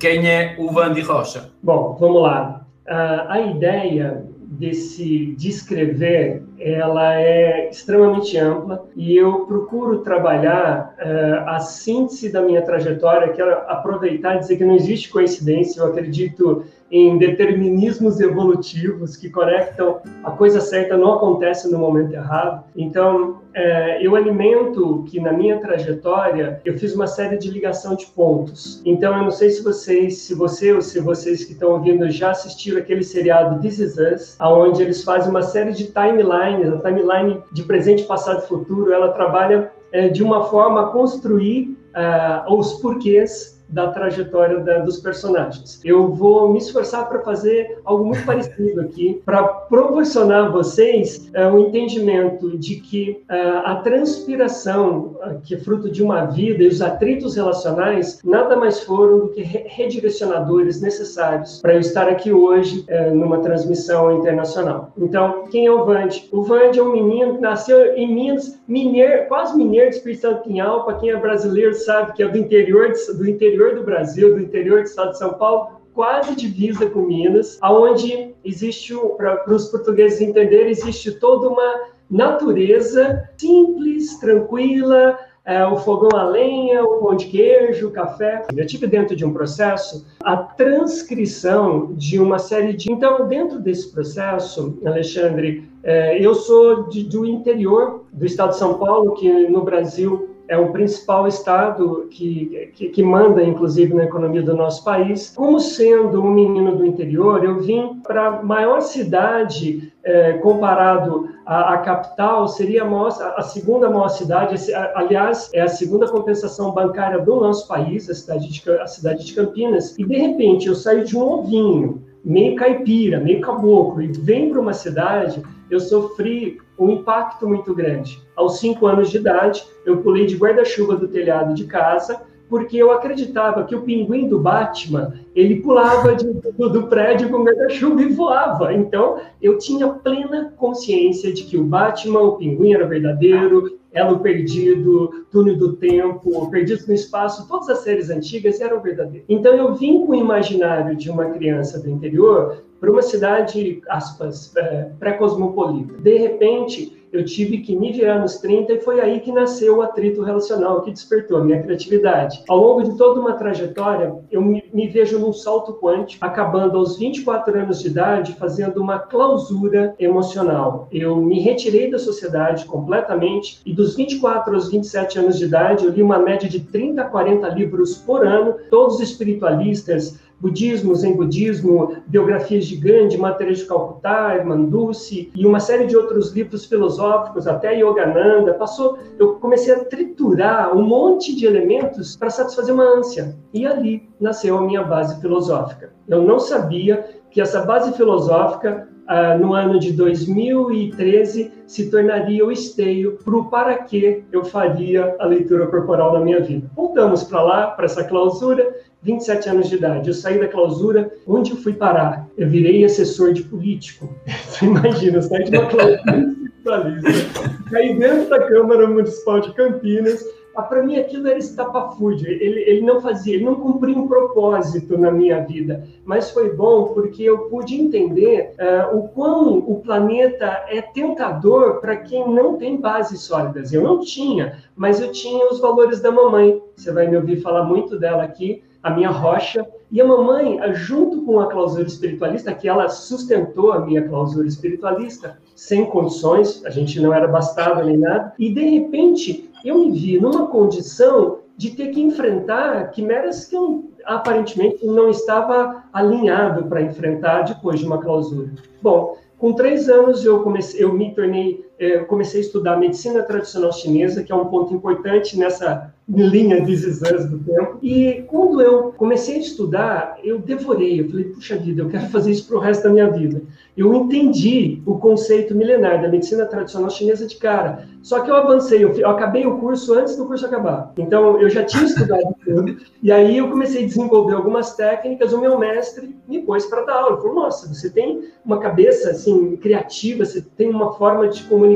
quem 0.00 0.26
é 0.26 0.56
o 0.58 0.72
Vandi 0.72 1.02
Rocha? 1.02 1.50
Bom, 1.62 1.96
vamos 2.00 2.22
lá. 2.22 2.66
Uh, 2.88 3.28
a 3.28 3.40
ideia 3.42 4.24
desse 4.46 5.34
descrever 5.36 6.42
ela 6.60 7.14
é 7.18 7.70
extremamente 7.70 8.36
ampla 8.36 8.84
e 8.94 9.16
eu 9.16 9.46
procuro 9.46 10.00
trabalhar 10.00 10.94
uh, 10.98 11.48
a 11.48 11.60
síntese 11.60 12.30
da 12.30 12.42
minha 12.42 12.60
trajetória, 12.60 13.32
que 13.32 13.40
é 13.40 13.50
aproveitar 13.66 14.36
e 14.36 14.40
dizer 14.40 14.56
que 14.56 14.64
não 14.64 14.76
existe 14.76 15.08
coincidência, 15.08 15.80
eu 15.80 15.86
acredito 15.86 16.64
em 16.90 17.16
determinismos 17.16 18.20
evolutivos 18.20 19.16
que 19.16 19.30
conectam 19.30 20.00
a 20.24 20.32
coisa 20.32 20.60
certa 20.60 20.96
não 20.96 21.14
acontece 21.14 21.70
no 21.70 21.78
momento 21.78 22.12
errado. 22.12 22.64
Então, 22.74 23.38
é, 23.54 24.04
eu 24.04 24.16
alimento 24.16 25.04
que 25.08 25.20
na 25.20 25.32
minha 25.32 25.58
trajetória 25.58 26.60
eu 26.64 26.76
fiz 26.78 26.94
uma 26.94 27.06
série 27.06 27.36
de 27.36 27.48
ligação 27.50 27.94
de 27.94 28.06
pontos. 28.06 28.82
Então, 28.84 29.16
eu 29.16 29.22
não 29.22 29.30
sei 29.30 29.50
se 29.50 29.62
vocês, 29.62 30.18
se 30.18 30.34
você 30.34 30.72
ou 30.72 30.80
se 30.80 31.00
vocês 31.00 31.44
que 31.44 31.52
estão 31.52 31.72
ouvindo 31.72 32.10
já 32.10 32.30
assistiram 32.30 32.78
aquele 32.78 33.04
seriado 33.04 33.60
This 33.60 33.78
Is 33.78 33.96
Us, 33.96 34.36
aonde 34.38 34.82
eles 34.82 35.04
fazem 35.04 35.30
uma 35.30 35.42
série 35.42 35.72
de 35.72 35.86
timelines, 35.86 36.49
a 36.56 36.78
timeline 36.78 37.42
de 37.52 37.62
presente, 37.62 38.04
passado 38.04 38.44
e 38.44 38.48
futuro. 38.48 38.92
Ela 38.92 39.12
trabalha 39.12 39.72
é, 39.92 40.08
de 40.08 40.22
uma 40.22 40.44
forma 40.44 40.82
a 40.82 40.86
construir 40.86 41.76
uh, 41.94 42.54
os 42.54 42.74
porquês 42.74 43.59
da 43.70 43.88
trajetória 43.88 44.60
da, 44.60 44.78
dos 44.78 44.98
personagens. 44.98 45.80
Eu 45.84 46.12
vou 46.12 46.52
me 46.52 46.58
esforçar 46.58 47.08
para 47.08 47.20
fazer 47.20 47.78
algo 47.84 48.04
muito 48.04 48.24
parecido 48.24 48.80
aqui, 48.80 49.20
para 49.24 49.42
proporcionar 49.42 50.46
a 50.46 50.48
vocês 50.48 51.30
uh, 51.34 51.54
um 51.54 51.68
entendimento 51.68 52.58
de 52.58 52.76
que 52.76 53.22
uh, 53.30 53.58
a 53.64 53.76
transpiração, 53.76 55.16
uh, 55.24 55.40
que 55.44 55.54
é 55.54 55.58
fruto 55.58 55.90
de 55.90 56.02
uma 56.02 56.26
vida, 56.26 56.62
e 56.62 56.68
os 56.68 56.82
atritos 56.82 57.36
relacionais, 57.36 58.20
nada 58.24 58.56
mais 58.56 58.80
foram 58.80 59.20
do 59.20 59.28
que 59.28 59.42
re 59.42 59.60
redirecionadores 59.70 60.80
necessários 60.80 61.60
para 61.60 61.74
eu 61.74 61.80
estar 61.80 62.08
aqui 62.08 62.32
hoje 62.32 62.84
numa 63.12 63.38
transmissão 63.38 64.18
internacional. 64.18 64.92
Então, 64.98 65.44
quem 65.50 65.66
é 65.66 65.72
o 65.72 65.84
Vande? 65.84 66.28
O 66.32 66.42
Vande 66.42 66.78
é 66.78 66.82
um 66.82 66.92
menino 66.92 67.36
que 67.36 67.40
nasceu 67.40 67.94
em 67.94 68.12
Minas, 68.12 68.59
mineiro, 68.70 69.26
quase 69.26 69.56
mineiro 69.56 69.90
de 69.90 69.96
Espírito 69.96 70.20
Santo 70.20 70.44
Pinhal, 70.44 70.84
para 70.84 70.98
quem 70.98 71.10
é 71.10 71.16
brasileiro 71.16 71.74
sabe 71.74 72.12
que 72.12 72.22
é 72.22 72.28
do 72.28 72.38
interior, 72.38 72.92
de, 72.92 73.18
do 73.18 73.28
interior 73.28 73.74
do 73.74 73.82
Brasil, 73.82 74.34
do 74.34 74.40
interior 74.40 74.82
do 74.82 74.86
estado 74.86 75.10
de 75.10 75.18
São 75.18 75.34
Paulo, 75.34 75.80
quase 75.92 76.36
divisa 76.36 76.88
com 76.88 77.00
Minas, 77.00 77.58
aonde 77.60 78.32
existe, 78.44 78.94
para 79.16 79.52
os 79.52 79.68
portugueses 79.68 80.20
entenderem, 80.20 80.70
existe 80.70 81.10
toda 81.12 81.48
uma 81.48 81.90
natureza 82.08 83.28
simples, 83.36 84.18
tranquila, 84.20 85.18
é, 85.44 85.64
o 85.66 85.76
fogão 85.76 86.18
a 86.18 86.24
lenha, 86.24 86.84
o 86.84 87.00
pão 87.00 87.16
de 87.16 87.26
queijo, 87.26 87.88
o 87.88 87.90
café. 87.90 88.44
Eu 88.54 88.66
tive 88.66 88.86
dentro 88.86 89.16
de 89.16 89.24
um 89.24 89.32
processo 89.32 90.06
a 90.22 90.36
transcrição 90.36 91.92
de 91.94 92.20
uma 92.20 92.38
série 92.38 92.72
de. 92.72 92.90
Então, 92.92 93.26
dentro 93.26 93.58
desse 93.58 93.90
processo, 93.90 94.78
Alexandre, 94.84 95.68
é, 95.82 96.24
eu 96.24 96.34
sou 96.34 96.88
de, 96.88 97.04
do 97.04 97.24
interior 97.24 98.04
do 98.12 98.26
estado 98.26 98.50
de 98.50 98.58
São 98.58 98.74
Paulo, 98.74 99.14
que 99.14 99.48
no 99.48 99.62
Brasil 99.62 100.29
é 100.50 100.58
o 100.58 100.72
principal 100.72 101.28
estado 101.28 102.08
que, 102.10 102.72
que, 102.74 102.88
que, 102.88 103.02
manda, 103.04 103.40
inclusive, 103.40 103.94
na 103.94 104.02
economia 104.02 104.42
do 104.42 104.56
nosso 104.56 104.82
país. 104.82 105.32
Como 105.36 105.60
sendo 105.60 106.20
um 106.20 106.32
menino 106.32 106.76
do 106.76 106.84
interior, 106.84 107.44
eu 107.44 107.60
vim 107.60 108.00
para 108.02 108.26
a 108.26 108.42
maior 108.42 108.80
cidade 108.80 109.92
é, 110.02 110.32
comparado 110.38 111.28
à, 111.46 111.74
à, 111.74 111.78
capital, 111.78 112.48
seria 112.48 112.82
a, 112.82 112.84
maior, 112.84 113.16
a, 113.36 113.42
segunda 113.42 113.88
maior 113.88 114.08
cidade, 114.08 114.56
aliás, 114.96 115.48
é 115.54 115.60
a 115.60 115.68
segunda 115.68 116.08
compensação 116.08 116.72
bancária 116.72 117.20
do 117.20 117.36
nosso 117.36 117.68
país, 117.68 118.10
a 118.10 118.14
cidade 118.14 118.48
de, 118.48 118.70
a 118.72 118.88
cidade 118.88 119.24
de 119.24 119.32
Campinas, 119.32 119.96
e 119.96 120.04
de 120.04 120.16
repente 120.16 120.66
eu 120.66 120.74
saio 120.74 121.04
de 121.04 121.16
um 121.16 121.22
ovinho, 121.22 122.02
meio 122.24 122.56
caipira, 122.56 123.20
meio 123.20 123.40
caboclo, 123.40 124.02
e 124.02 124.08
venho 124.08 124.50
para 124.50 124.60
uma 124.60 124.74
cidade, 124.74 125.40
eu 125.70 125.80
sofri 125.80 126.58
um 126.78 126.90
impacto 126.90 127.48
muito 127.48 127.74
grande. 127.74 128.20
Aos 128.34 128.58
cinco 128.58 128.86
anos 128.86 129.10
de 129.10 129.18
idade, 129.18 129.64
eu 129.84 129.98
pulei 129.98 130.26
de 130.26 130.36
guarda-chuva 130.36 130.96
do 130.96 131.08
telhado 131.08 131.54
de 131.54 131.64
casa 131.64 132.22
porque 132.50 132.76
eu 132.76 132.90
acreditava 132.90 133.62
que 133.62 133.76
o 133.76 133.82
pinguim 133.82 134.28
do 134.28 134.40
Batman 134.40 135.14
ele 135.36 135.62
pulava 135.62 136.16
de, 136.16 136.24
do, 136.32 136.68
do, 136.68 136.88
prédio 136.88 137.30
com 137.30 137.44
guarda-chuva 137.44 138.02
e 138.02 138.12
voava. 138.12 138.74
Então 138.74 139.20
eu 139.40 139.56
tinha 139.56 139.88
plena 139.88 140.52
consciência 140.56 141.32
de 141.32 141.44
que 141.44 141.56
o 141.56 141.62
Batman, 141.62 142.20
o 142.20 142.36
pinguim 142.36 142.74
era 142.74 142.88
verdadeiro, 142.88 143.78
Elo 143.92 144.18
Perdido, 144.18 145.26
Túnel 145.30 145.56
do 145.56 145.74
Tempo, 145.74 146.50
Perdidos 146.50 146.86
no 146.86 146.94
Espaço, 146.94 147.46
todas 147.48 147.68
as 147.68 147.78
séries 147.78 148.10
antigas 148.10 148.60
eram 148.60 148.80
verdadeiras. 148.80 149.24
Então 149.28 149.54
eu 149.54 149.74
vim 149.74 150.04
com 150.04 150.12
o 150.12 150.16
imaginário 150.16 150.96
de 150.96 151.08
uma 151.08 151.26
criança 151.26 151.78
do 151.78 151.88
interior 151.88 152.64
para 152.80 152.90
uma 152.90 153.02
cidade, 153.02 153.82
aspas, 153.88 154.56
é, 154.56 154.90
pré-cosmopolita. 154.98 155.94
De 156.00 156.16
repente, 156.16 157.00
eu 157.12 157.24
tive 157.24 157.58
que 157.58 157.74
me 157.74 157.92
virar 157.92 158.20
nos 158.20 158.38
30 158.38 158.72
e 158.72 158.80
foi 158.80 159.00
aí 159.00 159.20
que 159.20 159.32
nasceu 159.32 159.78
o 159.78 159.82
atrito 159.82 160.22
relacional, 160.22 160.82
que 160.82 160.92
despertou 160.92 161.38
a 161.38 161.44
minha 161.44 161.60
criatividade. 161.60 162.42
Ao 162.48 162.56
longo 162.56 162.82
de 162.82 162.96
toda 162.96 163.20
uma 163.20 163.32
trajetória, 163.32 164.14
eu 164.30 164.40
me, 164.40 164.62
vejo 164.88 165.18
num 165.18 165.32
salto 165.32 165.74
quântico, 165.74 166.24
acabando 166.24 166.78
aos 166.78 166.96
24 166.96 167.58
anos 167.58 167.80
de 167.80 167.88
idade, 167.88 168.34
fazendo 168.34 168.80
uma 168.80 168.98
clausura 168.98 169.94
emocional. 169.98 170.88
Eu 170.92 171.16
me 171.16 171.40
retirei 171.40 171.90
da 171.90 171.98
sociedade 171.98 172.64
completamente 172.64 173.60
e 173.66 173.72
dos 173.72 173.96
24 173.96 174.54
aos 174.54 174.70
27 174.70 175.18
anos 175.18 175.38
de 175.38 175.44
idade, 175.44 175.84
eu 175.84 175.90
li 175.90 176.02
uma 176.02 176.18
média 176.18 176.48
de 176.48 176.60
30 176.60 177.02
a 177.02 177.04
40 177.04 177.48
livros 177.48 177.96
por 177.96 178.24
ano, 178.24 178.54
todos 178.70 179.00
espiritualistas, 179.00 180.18
budismo, 180.40 180.94
zen 180.94 181.14
budismo, 181.16 181.96
biografias 182.06 182.64
de 182.66 182.76
Gandhi, 182.76 183.18
Matéria 183.18 183.54
de 183.54 183.64
Calcutá, 183.64 184.42
Manduce 184.44 185.30
e 185.34 185.46
uma 185.46 185.60
série 185.60 185.86
de 185.86 185.96
outros 185.96 186.32
livros 186.32 186.64
filosóficos, 186.64 187.46
até 187.46 187.78
Yogananda. 187.78 188.54
Passou, 188.54 188.98
eu 189.18 189.34
comecei 189.34 189.74
a 189.74 189.84
triturar 189.84 190.76
um 190.76 190.82
monte 190.82 191.36
de 191.36 191.46
elementos 191.46 192.16
para 192.16 192.30
satisfazer 192.30 192.74
uma 192.74 192.98
ânsia. 192.98 193.36
E 193.52 193.66
ali 193.66 194.08
nasceu 194.18 194.56
a 194.56 194.62
minha 194.62 194.82
base 194.82 195.20
filosófica. 195.20 195.92
Eu 196.08 196.22
não 196.22 196.40
sabia 196.40 197.20
que 197.30 197.40
essa 197.40 197.62
base 197.62 197.92
filosófica 197.92 198.88
ah, 199.12 199.36
no 199.36 199.54
ano 199.54 199.80
de 199.80 199.92
2013 199.92 201.50
se 201.66 201.90
tornaria 201.90 202.46
o 202.46 202.52
esteio 202.52 203.18
para 203.24 203.36
o 203.36 203.50
para 203.50 203.74
que 203.78 204.22
eu 204.30 204.44
faria 204.44 205.16
a 205.18 205.26
leitura 205.26 205.66
corporal 205.66 206.12
da 206.12 206.20
minha 206.20 206.40
vida. 206.40 206.70
Voltamos 206.76 207.24
para 207.24 207.42
lá, 207.42 207.66
para 207.72 207.86
essa 207.86 208.04
clausura, 208.04 208.72
27 209.02 209.48
anos 209.48 209.68
de 209.68 209.74
idade. 209.74 210.06
Eu 210.10 210.14
saí 210.14 210.38
da 210.38 210.46
clausura, 210.46 211.10
onde 211.26 211.50
eu 211.50 211.56
fui 211.56 211.72
parar? 211.72 212.24
Eu 212.38 212.48
virei 212.48 212.84
assessor 212.84 213.32
de 213.32 213.42
político. 213.42 214.08
Você 214.46 214.66
imagina, 214.66 215.16
eu 215.16 215.22
saí 215.22 215.42
de 215.42 215.58
uma 215.58 215.66
clausura 215.66 216.02
caí 217.68 217.98
dentro 217.98 218.30
da 218.30 218.46
Câmara 218.46 218.86
Municipal 218.86 219.40
de 219.40 219.52
Campinas, 219.54 220.24
ah, 220.54 220.62
para 220.62 220.82
mim 220.82 220.96
aquilo 220.96 221.28
era 221.28 221.38
estapafúrdio, 221.38 222.28
ele, 222.28 222.60
ele 222.60 222.80
não 222.80 223.00
fazia, 223.00 223.34
ele 223.34 223.44
não 223.44 223.54
cumpria 223.54 223.96
um 223.96 224.08
propósito 224.08 224.98
na 224.98 225.10
minha 225.10 225.44
vida, 225.44 225.84
mas 226.04 226.30
foi 226.30 226.52
bom 226.54 226.88
porque 226.88 227.22
eu 227.22 227.48
pude 227.48 227.74
entender 227.74 228.54
uh, 228.58 228.96
o 228.96 229.08
quão 229.08 229.58
o 229.58 229.80
planeta 229.80 230.64
é 230.68 230.82
tentador 230.82 231.80
para 231.80 231.96
quem 231.96 232.28
não 232.28 232.56
tem 232.56 232.76
bases 232.76 233.22
sólidas. 233.22 233.72
Eu 233.72 233.82
não 233.82 234.00
tinha, 234.00 234.58
mas 234.74 235.00
eu 235.00 235.12
tinha 235.12 235.48
os 235.50 235.60
valores 235.60 236.00
da 236.00 236.10
mamãe, 236.10 236.60
você 236.76 236.92
vai 236.92 237.06
me 237.06 237.16
ouvir 237.16 237.40
falar 237.40 237.64
muito 237.64 237.98
dela 237.98 238.24
aqui, 238.24 238.62
a 238.82 238.90
minha 238.90 239.10
rocha, 239.10 239.66
e 239.92 240.00
a 240.00 240.06
mamãe, 240.06 240.58
junto 240.72 241.22
com 241.22 241.40
a 241.40 241.48
clausura 241.48 241.86
espiritualista, 241.86 242.54
que 242.54 242.68
ela 242.68 242.88
sustentou 242.88 243.72
a 243.72 243.80
minha 243.80 244.08
clausura 244.08 244.46
espiritualista, 244.46 245.38
sem 245.54 245.84
condições, 245.84 246.64
a 246.64 246.70
gente 246.70 247.00
não 247.00 247.12
era 247.12 247.26
bastardo 247.26 247.84
nem 247.84 247.98
nada, 247.98 248.32
e 248.38 248.54
de 248.54 248.62
repente 248.62 249.49
eu 249.64 249.78
me 249.78 249.90
vi 249.90 250.20
numa 250.20 250.46
condição 250.46 251.38
de 251.56 251.70
ter 251.72 251.88
que 251.88 252.00
enfrentar 252.00 252.90
quimeras 252.90 253.44
que 253.44 253.54
eu 253.54 253.90
aparentemente 254.04 254.86
não 254.86 255.10
estava 255.10 255.84
alinhado 255.92 256.64
para 256.66 256.80
enfrentar 256.80 257.42
depois 257.42 257.80
de 257.80 257.86
uma 257.86 258.00
clausura. 258.00 258.50
Bom, 258.80 259.16
com 259.38 259.52
três 259.52 259.88
anos 259.88 260.24
eu 260.24 260.42
comecei, 260.42 260.82
eu 260.82 260.92
me 260.92 261.14
tornei, 261.14 261.66
eh, 261.80 262.00
comecei 262.00 262.42
a 262.42 262.44
estudar 262.44 262.76
medicina 262.76 263.22
tradicional 263.22 263.72
chinesa, 263.72 264.22
que 264.22 264.30
é 264.30 264.34
um 264.34 264.44
ponto 264.44 264.74
importante 264.74 265.38
nessa 265.38 265.92
linha 266.06 266.60
de 266.60 266.72
exames 266.72 267.24
do 267.26 267.38
tempo. 267.38 267.78
E 267.82 268.24
quando 268.26 268.60
eu 268.60 268.92
comecei 268.92 269.36
a 269.36 269.40
estudar, 269.40 270.18
eu 270.22 270.38
devorei, 270.38 271.00
eu 271.00 271.08
falei, 271.08 271.24
puxa 271.26 271.56
vida, 271.56 271.82
eu 271.82 271.88
quero 271.88 272.06
fazer 272.10 272.32
isso 272.32 272.46
para 272.46 272.56
o 272.56 272.60
resto 272.60 272.82
da 272.82 272.90
minha 272.90 273.10
vida. 273.10 273.42
Eu 273.76 273.94
entendi 273.94 274.82
o 274.84 274.98
conceito 274.98 275.54
milenar 275.54 276.02
da 276.02 276.08
medicina 276.08 276.44
tradicional 276.44 276.90
chinesa 276.90 277.26
de 277.26 277.36
cara. 277.36 277.88
Só 278.02 278.20
que 278.20 278.30
eu 278.30 278.34
avancei, 278.34 278.82
eu, 278.82 278.92
eu 278.92 279.08
acabei 279.08 279.46
o 279.46 279.58
curso 279.58 279.94
antes 279.94 280.16
do 280.16 280.26
curso 280.26 280.44
acabar. 280.46 280.92
Então, 280.98 281.40
eu 281.40 281.48
já 281.48 281.64
tinha 281.64 281.84
estudado 281.84 282.34
tudo, 282.44 282.76
e 283.02 283.12
aí 283.12 283.38
eu 283.38 283.48
comecei 283.48 283.84
a 283.84 283.86
desenvolver 283.86 284.34
algumas 284.34 284.74
técnicas, 284.74 285.32
o 285.32 285.40
meu 285.40 285.58
mestre 285.58 286.14
me 286.26 286.40
pôs 286.40 286.66
para 286.66 286.84
dar 286.84 286.94
aula. 286.94 287.12
Ele 287.12 287.22
falou, 287.22 287.34
nossa, 287.36 287.72
você 287.72 287.90
tem 287.90 288.24
uma 288.44 288.58
cabeça, 288.58 289.10
assim, 289.10 289.56
criativa, 289.56 290.24
você 290.24 290.40
tem 290.40 290.68
uma 290.68 290.92
forma 290.94 291.28
de 291.28 291.42
comunicar, 291.44 291.69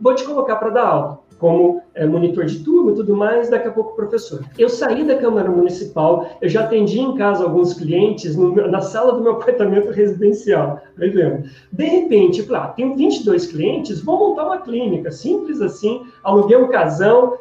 vou 0.00 0.14
te 0.14 0.24
colocar 0.24 0.56
para 0.56 0.70
dar 0.70 0.86
aula 0.86 1.18
como 1.38 1.82
é, 1.98 2.06
monitor 2.06 2.44
de 2.44 2.60
turma 2.60 2.92
e 2.92 2.94
tudo 2.94 3.14
mais, 3.14 3.50
daqui 3.50 3.66
a 3.66 3.72
pouco 3.72 3.96
professor. 3.96 4.44
Eu 4.56 4.68
saí 4.68 5.04
da 5.04 5.16
Câmara 5.16 5.50
Municipal, 5.50 6.30
eu 6.40 6.48
já 6.48 6.62
atendi 6.62 7.00
em 7.00 7.16
casa 7.16 7.42
alguns 7.42 7.74
clientes 7.74 8.36
no, 8.36 8.54
na 8.54 8.80
sala 8.80 9.12
do 9.12 9.20
meu 9.20 9.32
apartamento 9.38 9.90
residencial. 9.90 10.80
Aí 10.98 11.10
lembro. 11.10 11.44
De 11.72 11.84
repente, 11.84 12.42
claro, 12.44 12.70
ah, 12.70 12.72
tenho 12.72 12.96
22 12.96 13.46
clientes, 13.46 14.00
vou 14.00 14.18
montar 14.18 14.46
uma 14.46 14.58
clínica, 14.58 15.10
simples 15.10 15.60
assim, 15.60 16.02
aluguei 16.22 16.56
um 16.56 16.68
casão, 16.68 17.38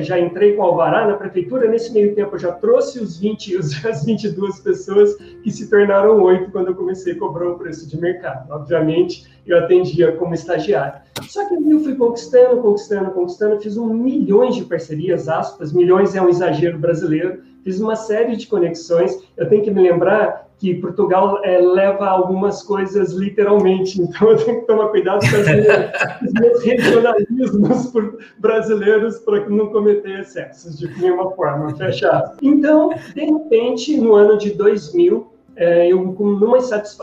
já 0.00 0.18
entrei 0.18 0.54
com 0.54 0.62
alvará 0.62 1.06
na 1.06 1.14
prefeitura, 1.14 1.68
nesse 1.68 1.92
meio 1.92 2.14
tempo 2.14 2.34
eu 2.34 2.38
já 2.38 2.52
trouxe 2.52 3.00
os 3.00 3.18
20, 3.18 3.56
as 3.86 4.04
22 4.04 4.60
pessoas 4.60 5.14
que 5.42 5.50
se 5.50 5.68
tornaram 5.68 6.20
oito 6.22 6.50
quando 6.50 6.68
eu 6.68 6.74
comecei 6.74 7.12
a 7.12 7.18
cobrar 7.18 7.50
o 7.50 7.58
preço 7.58 7.88
de 7.88 8.00
mercado. 8.00 8.50
Obviamente, 8.52 9.26
eu 9.46 9.58
atendia 9.58 10.12
como 10.12 10.34
estagiário. 10.34 11.00
Só 11.28 11.48
que 11.48 11.54
eu 11.54 11.80
fui 11.80 11.94
conquistando, 11.94 12.60
conquistando, 12.60 13.10
conquistando, 13.12 13.60
fiz 13.60 13.76
um 13.76 13.86
milhões 13.96 14.54
de 14.54 14.64
parcerias, 14.64 15.28
aspas, 15.28 15.72
milhões 15.72 16.14
é 16.14 16.22
um 16.22 16.28
exagero 16.28 16.78
brasileiro, 16.78 17.40
fiz 17.64 17.80
uma 17.80 17.96
série 17.96 18.36
de 18.36 18.46
conexões. 18.46 19.18
Eu 19.36 19.48
tenho 19.48 19.62
que 19.62 19.70
me 19.70 19.82
lembrar 19.82 20.46
que 20.58 20.74
Portugal 20.74 21.40
é, 21.44 21.58
leva 21.58 22.06
algumas 22.06 22.62
coisas 22.62 23.12
literalmente, 23.12 24.00
então 24.02 24.30
eu 24.30 24.36
tenho 24.36 24.60
que 24.60 24.66
tomar 24.66 24.88
cuidado 24.88 25.20
com 25.20 25.36
os 26.26 26.32
meus 26.32 26.62
regionalismos 26.64 27.92
brasileiros 28.38 29.18
para 29.18 29.48
não 29.48 29.68
cometer 29.68 30.20
excessos 30.20 30.78
de 30.78 30.88
nenhuma 31.00 31.30
forma, 31.32 31.74
fechado. 31.76 32.36
Então, 32.42 32.90
de 33.14 33.24
repente, 33.24 33.96
no 34.00 34.14
ano 34.14 34.38
de 34.38 34.50
2000, 34.52 35.35
é, 35.56 35.90
eu 35.90 36.02
numa 36.18 36.58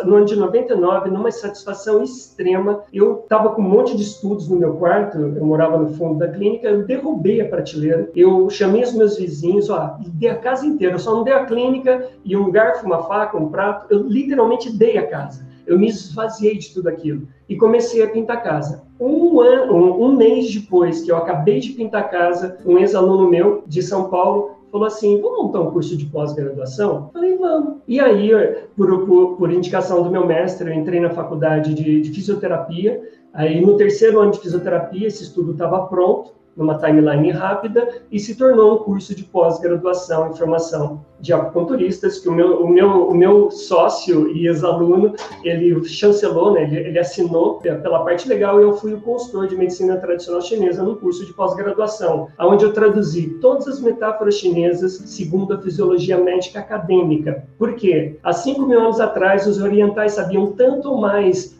no 0.05 0.15
ano 0.15 0.25
de 0.25 0.35
99, 0.35 1.09
numa 1.09 1.31
satisfação 1.31 2.03
extrema, 2.03 2.83
eu 2.93 3.21
estava 3.23 3.49
com 3.49 3.61
um 3.61 3.67
monte 3.67 3.97
de 3.97 4.03
estudos 4.03 4.47
no 4.47 4.57
meu 4.57 4.75
quarto, 4.75 5.17
eu 5.17 5.43
morava 5.43 5.77
no 5.77 5.89
fundo 5.95 6.19
da 6.19 6.27
clínica, 6.27 6.67
eu 6.67 6.85
derrubei 6.85 7.41
a 7.41 7.49
prateleira, 7.49 8.09
eu 8.15 8.49
chamei 8.49 8.83
os 8.83 8.93
meus 8.93 9.17
vizinhos, 9.17 9.69
ó, 9.69 9.97
dei 10.05 10.29
a 10.29 10.37
casa 10.37 10.65
inteira, 10.65 10.93
eu 10.93 10.99
só 10.99 11.15
não 11.15 11.23
dei 11.23 11.33
a 11.33 11.45
clínica 11.45 12.07
e 12.23 12.37
um 12.37 12.51
garfo, 12.51 12.85
uma 12.85 13.03
faca, 13.03 13.37
um 13.37 13.49
prato, 13.49 13.87
eu 13.89 14.03
literalmente 14.03 14.71
dei 14.71 14.97
a 14.97 15.07
casa. 15.07 15.51
Eu 15.65 15.79
me 15.79 15.87
esvaziei 15.87 16.57
de 16.57 16.73
tudo 16.73 16.89
aquilo 16.89 17.25
e 17.47 17.55
comecei 17.55 18.03
a 18.03 18.09
pintar 18.09 18.37
a 18.37 18.41
casa. 18.41 18.83
Um, 18.99 19.39
ano, 19.39 19.73
um, 19.73 20.03
um 20.03 20.15
mês 20.15 20.53
depois 20.53 21.01
que 21.01 21.09
eu 21.09 21.15
acabei 21.15 21.59
de 21.59 21.69
pintar 21.69 22.01
a 22.01 22.07
casa, 22.07 22.57
um 22.65 22.77
ex-aluno 22.77 23.29
meu 23.29 23.63
de 23.65 23.81
São 23.81 24.09
Paulo 24.09 24.62
falou 24.73 24.87
assim: 24.87 25.21
vamos 25.21 25.43
montar 25.43 25.61
um 25.61 25.71
curso 25.71 25.95
de 25.95 26.07
pós-graduação? 26.07 27.11
Falei, 27.13 27.37
vamos. 27.37 27.75
E 27.87 27.99
aí, 27.99 28.31
por, 28.75 29.05
por, 29.05 29.37
por, 29.37 29.51
indicação 29.51 30.01
do 30.01 30.09
meu 30.09 30.25
mestre, 30.25 30.67
eu 30.67 30.73
entrei 30.73 30.99
na 30.99 31.11
faculdade 31.11 31.75
de, 31.75 32.01
de 32.01 32.09
fisioterapia. 32.09 32.99
Aí, 33.31 33.63
no 33.63 33.77
terceiro 33.77 34.19
ano 34.19 34.31
de 34.31 34.39
fisioterapia, 34.39 35.07
esse 35.07 35.23
estudo 35.23 35.51
estava 35.51 35.85
pronto 35.85 36.33
numa 36.55 36.77
timeline 36.77 37.31
rápida 37.31 37.87
e 38.11 38.19
se 38.19 38.35
tornou 38.35 38.75
um 38.75 38.77
curso 38.79 39.15
de 39.15 39.23
pós-graduação 39.23 40.29
em 40.29 40.35
formação 40.35 41.03
de 41.19 41.31
acupunturistas 41.31 42.19
que 42.19 42.27
o 42.27 42.33
meu, 42.33 42.61
o 42.61 42.69
meu, 42.69 43.07
o 43.07 43.15
meu 43.15 43.49
sócio 43.49 44.29
e 44.35 44.45
ex-aluno, 44.47 45.13
ele 45.43 45.83
chancelou, 45.85 46.51
né, 46.51 46.63
ele, 46.63 46.77
ele 46.89 46.99
assinou 46.99 47.59
pela 47.59 48.03
parte 48.03 48.27
legal 48.27 48.59
e 48.59 48.63
eu 48.63 48.73
fui 48.73 48.93
o 48.93 48.99
consultor 48.99 49.47
de 49.47 49.55
medicina 49.55 49.95
tradicional 49.97 50.41
chinesa 50.41 50.83
no 50.83 50.97
curso 50.97 51.25
de 51.25 51.33
pós-graduação, 51.33 52.27
onde 52.39 52.65
eu 52.65 52.73
traduzi 52.73 53.37
todas 53.39 53.67
as 53.67 53.79
metáforas 53.79 54.35
chinesas 54.35 55.01
segundo 55.05 55.53
a 55.53 55.61
fisiologia 55.61 56.17
médica 56.17 56.59
acadêmica. 56.59 57.47
Por 57.57 57.73
quê? 57.75 58.17
Há 58.21 58.33
5 58.33 58.61
mil 58.63 58.79
anos 58.79 58.99
atrás, 58.99 59.47
os 59.47 59.61
orientais 59.61 60.13
sabiam 60.13 60.51
tanto 60.51 60.97
mais, 60.97 61.57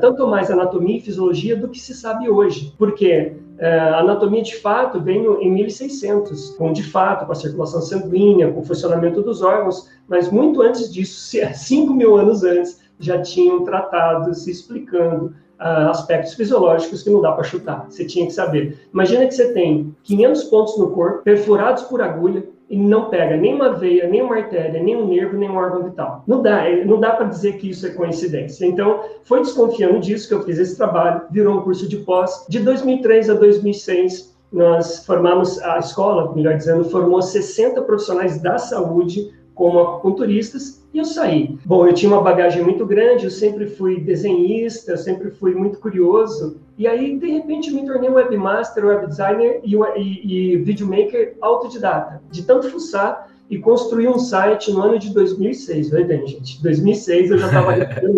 tanto 0.00 0.26
mais 0.26 0.50
anatomia 0.50 0.96
e 0.96 1.02
fisiologia 1.02 1.54
do 1.54 1.68
que 1.68 1.78
se 1.78 1.94
sabe 1.94 2.30
hoje. 2.30 2.72
Por 2.78 2.94
quê? 2.94 3.34
É, 3.58 3.78
anatomia 3.78 4.42
de 4.42 4.56
fato 4.56 5.00
vem 5.00 5.24
em 5.24 5.50
1600, 5.50 6.50
com 6.56 6.72
de 6.72 6.82
fato, 6.82 7.24
com 7.24 7.32
a 7.32 7.34
circulação 7.34 7.80
sanguínea, 7.80 8.52
com 8.52 8.60
o 8.60 8.64
funcionamento 8.64 9.22
dos 9.22 9.42
órgãos, 9.42 9.88
mas 10.06 10.30
muito 10.30 10.60
antes 10.62 10.92
disso, 10.92 11.38
5 11.54 11.94
mil 11.94 12.16
anos 12.16 12.42
antes, 12.42 12.80
já 12.98 13.20
tinham 13.20 13.64
tratados 13.64 14.46
explicando 14.46 15.34
uh, 15.60 15.90
aspectos 15.90 16.34
fisiológicos 16.34 17.02
que 17.02 17.10
não 17.10 17.20
dá 17.20 17.32
para 17.32 17.44
chutar. 17.44 17.86
Você 17.88 18.04
tinha 18.04 18.26
que 18.26 18.32
saber. 18.32 18.78
Imagina 18.92 19.26
que 19.26 19.34
você 19.34 19.52
tem 19.52 19.94
500 20.02 20.44
pontos 20.44 20.78
no 20.78 20.90
corpo, 20.90 21.22
perfurados 21.22 21.84
por 21.84 22.00
agulha, 22.00 22.46
e 22.68 22.76
não 22.76 23.08
pega 23.08 23.36
nem 23.36 23.54
uma 23.54 23.72
veia, 23.72 24.08
nem 24.08 24.22
uma 24.22 24.36
artéria, 24.36 24.82
nem 24.82 24.96
um 24.96 25.06
nervo, 25.06 25.36
nem 25.36 25.48
um 25.48 25.56
órgão 25.56 25.84
vital. 25.84 26.24
Não 26.26 26.42
dá, 26.42 26.68
é, 26.68 26.84
não 26.84 26.98
dá 26.98 27.10
para 27.10 27.26
dizer 27.26 27.58
que 27.58 27.70
isso 27.70 27.86
é 27.86 27.90
coincidência. 27.90 28.66
Então, 28.66 29.00
foi 29.22 29.40
desconfiando 29.40 30.00
disso 30.00 30.28
que 30.28 30.34
eu 30.34 30.42
fiz 30.42 30.58
esse 30.58 30.76
trabalho, 30.76 31.22
virou 31.30 31.58
um 31.58 31.62
curso 31.62 31.88
de 31.88 31.98
pós. 31.98 32.44
De 32.48 32.58
2003 32.58 33.30
a 33.30 33.34
2006, 33.34 34.36
nós 34.52 35.04
formamos, 35.04 35.60
a 35.62 35.78
escola, 35.78 36.34
melhor 36.34 36.56
dizendo, 36.56 36.84
formou 36.84 37.22
60 37.22 37.82
profissionais 37.82 38.40
da 38.40 38.58
saúde 38.58 39.32
como 39.56 39.80
acupunturistas 39.80 40.86
e 40.92 40.98
eu 40.98 41.04
saí. 41.04 41.58
Bom, 41.64 41.86
eu 41.86 41.94
tinha 41.94 42.12
uma 42.12 42.20
bagagem 42.20 42.62
muito 42.62 42.84
grande, 42.84 43.24
eu 43.24 43.30
sempre 43.30 43.66
fui 43.66 43.98
desenhista, 43.98 44.92
eu 44.92 44.98
sempre 44.98 45.30
fui 45.30 45.54
muito 45.54 45.78
curioso. 45.78 46.58
E 46.76 46.86
aí, 46.86 47.18
de 47.18 47.26
repente, 47.30 47.72
me 47.72 47.84
tornei 47.86 48.10
webmaster, 48.10 48.84
web 48.84 49.06
designer 49.06 49.60
e, 49.64 49.74
e, 49.74 50.52
e 50.52 50.56
videomaker 50.58 51.36
autodidata. 51.40 52.22
De 52.30 52.42
tanto 52.42 52.70
fuçar, 52.70 53.30
e 53.48 53.58
construí 53.58 54.08
um 54.08 54.18
site 54.18 54.72
no 54.72 54.82
ano 54.82 54.98
de 54.98 55.12
2006. 55.12 55.90
Vai 55.90 56.04
bem, 56.04 56.26
gente. 56.26 56.62
2006 56.62 57.30
eu 57.30 57.38
já 57.38 57.46
estava 57.46 57.72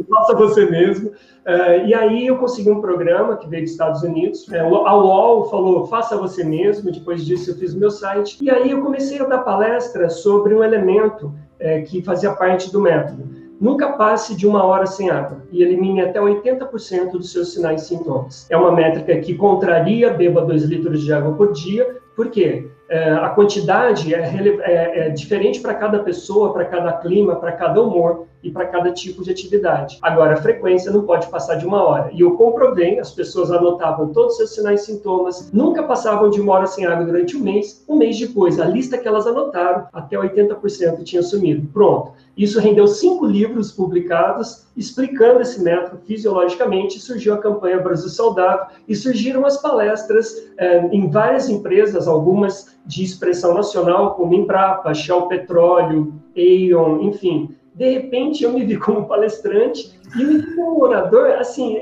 faça 0.09 0.35
você 0.37 0.67
mesmo. 0.67 1.11
Uh, 1.11 1.87
e 1.87 1.95
aí 1.95 2.27
eu 2.27 2.39
consegui 2.39 2.71
um 2.71 2.81
programa 2.81 3.37
que 3.37 3.49
veio 3.49 3.63
dos 3.63 3.73
Estados 3.73 4.03
Unidos. 4.03 4.47
Uh, 4.49 4.87
a 4.87 4.97
UOL 4.97 5.51
falou, 5.51 5.87
faça 5.87 6.17
você 6.17 6.43
mesmo. 6.45 6.91
Depois 6.91 7.25
disso 7.25 7.51
eu 7.51 7.57
fiz 7.57 7.75
o 7.75 7.79
meu 7.79 7.91
site. 7.91 8.39
E 8.41 8.51
aí 8.51 8.71
eu 8.71 8.83
comecei 8.83 9.21
a 9.21 9.25
dar 9.25 9.39
palestra 9.39 10.09
sobre 10.09 10.55
um 10.55 10.65
elemento 10.65 11.27
uh, 11.27 11.85
que 11.87 12.03
fazia 12.03 12.33
parte 12.33 12.73
do 12.73 12.81
método. 12.81 13.29
Nunca 13.61 13.93
passe 13.93 14.37
de 14.37 14.47
uma 14.47 14.63
hora 14.63 14.87
sem 14.87 15.11
água 15.11 15.43
e 15.51 15.63
elimine 15.63 16.01
até 16.01 16.21
80% 16.21 17.11
dos 17.11 17.33
seus 17.33 17.53
sinais 17.53 17.83
e 17.83 17.87
sintomas. 17.89 18.47
É 18.49 18.57
uma 18.57 18.71
métrica 18.71 19.19
que 19.19 19.35
contraria, 19.35 20.11
beba 20.11 20.43
2 20.43 20.63
litros 20.65 21.03
de 21.03 21.13
água 21.13 21.35
por 21.35 21.53
dia. 21.53 21.97
Por 22.15 22.31
quê? 22.31 22.69
É, 22.89 23.13
a 23.13 23.29
quantidade 23.31 24.15
é, 24.15 24.21
é, 24.21 24.99
é 25.07 25.09
diferente 25.11 25.61
para 25.61 25.75
cada 25.75 25.99
pessoa, 25.99 26.53
para 26.53 26.65
cada 26.65 26.93
clima, 26.95 27.37
para 27.37 27.53
cada 27.53 27.83
humor 27.83 28.27
e 28.43 28.51
para 28.51 28.67
cada 28.67 28.93
tipo 28.93 29.23
de 29.23 29.31
atividade. 29.31 29.99
Agora, 30.01 30.35
a 30.35 30.37
frequência 30.37 30.91
não 30.91 31.03
pode 31.03 31.27
passar 31.29 31.57
de 31.57 31.67
uma 31.67 31.83
hora. 31.83 32.11
E 32.13 32.21
eu 32.21 32.37
comprovei, 32.37 32.99
as 32.99 33.11
pessoas 33.11 33.51
anotavam 33.51 34.09
todos 34.09 34.33
os 34.33 34.37
seus 34.39 34.55
sinais 34.55 34.83
e 34.83 34.87
sintomas, 34.87 35.51
nunca 35.53 35.83
passavam 35.83 36.31
de 36.31 36.41
uma 36.41 36.55
hora 36.55 36.67
sem 36.67 36.87
água 36.87 37.05
durante 37.05 37.37
um 37.37 37.41
mês. 37.41 37.85
Um 37.89 37.97
mês 37.97 38.19
depois, 38.19 38.59
a 38.59 38.65
lista 38.65 38.97
que 38.97 39.07
elas 39.07 39.27
anotaram, 39.27 39.87
até 39.93 40.17
80% 40.17 41.03
tinha 41.05 41.23
sumido. 41.23 41.69
Pronto. 41.73 42.13
Isso 42.39 42.61
rendeu 42.61 42.87
cinco 42.87 43.27
livros 43.27 43.73
publicados 43.73 44.69
explicando 44.77 45.43
esse 45.43 45.61
método 45.61 46.01
fisiologicamente. 46.07 47.01
Surgiu 47.01 47.35
a 47.35 47.39
campanha 47.39 47.81
Brasil 47.81 48.09
Saudável 48.09 48.67
e 48.87 48.95
surgiram 48.95 49.45
as 49.45 49.61
palestras 49.61 50.49
eh, 50.57 50.89
em 50.93 51.11
várias 51.11 51.49
empresas, 51.49 52.07
algumas 52.07 52.79
de 52.87 53.03
expressão 53.03 53.55
nacional, 53.55 54.15
como 54.15 54.35
Embrapa, 54.35 54.95
Shell 54.95 55.27
Petróleo, 55.27 56.15
Aeon, 56.37 57.03
enfim. 57.03 57.57
De 57.75 57.91
repente, 57.91 58.45
eu 58.45 58.53
me 58.53 58.65
vi 58.65 58.77
como 58.77 59.07
palestrante 59.07 59.99
e 60.15 60.25
me 60.25 60.39
vi 60.39 60.55
como 60.55 60.81
orador, 60.81 61.33
assim, 61.41 61.77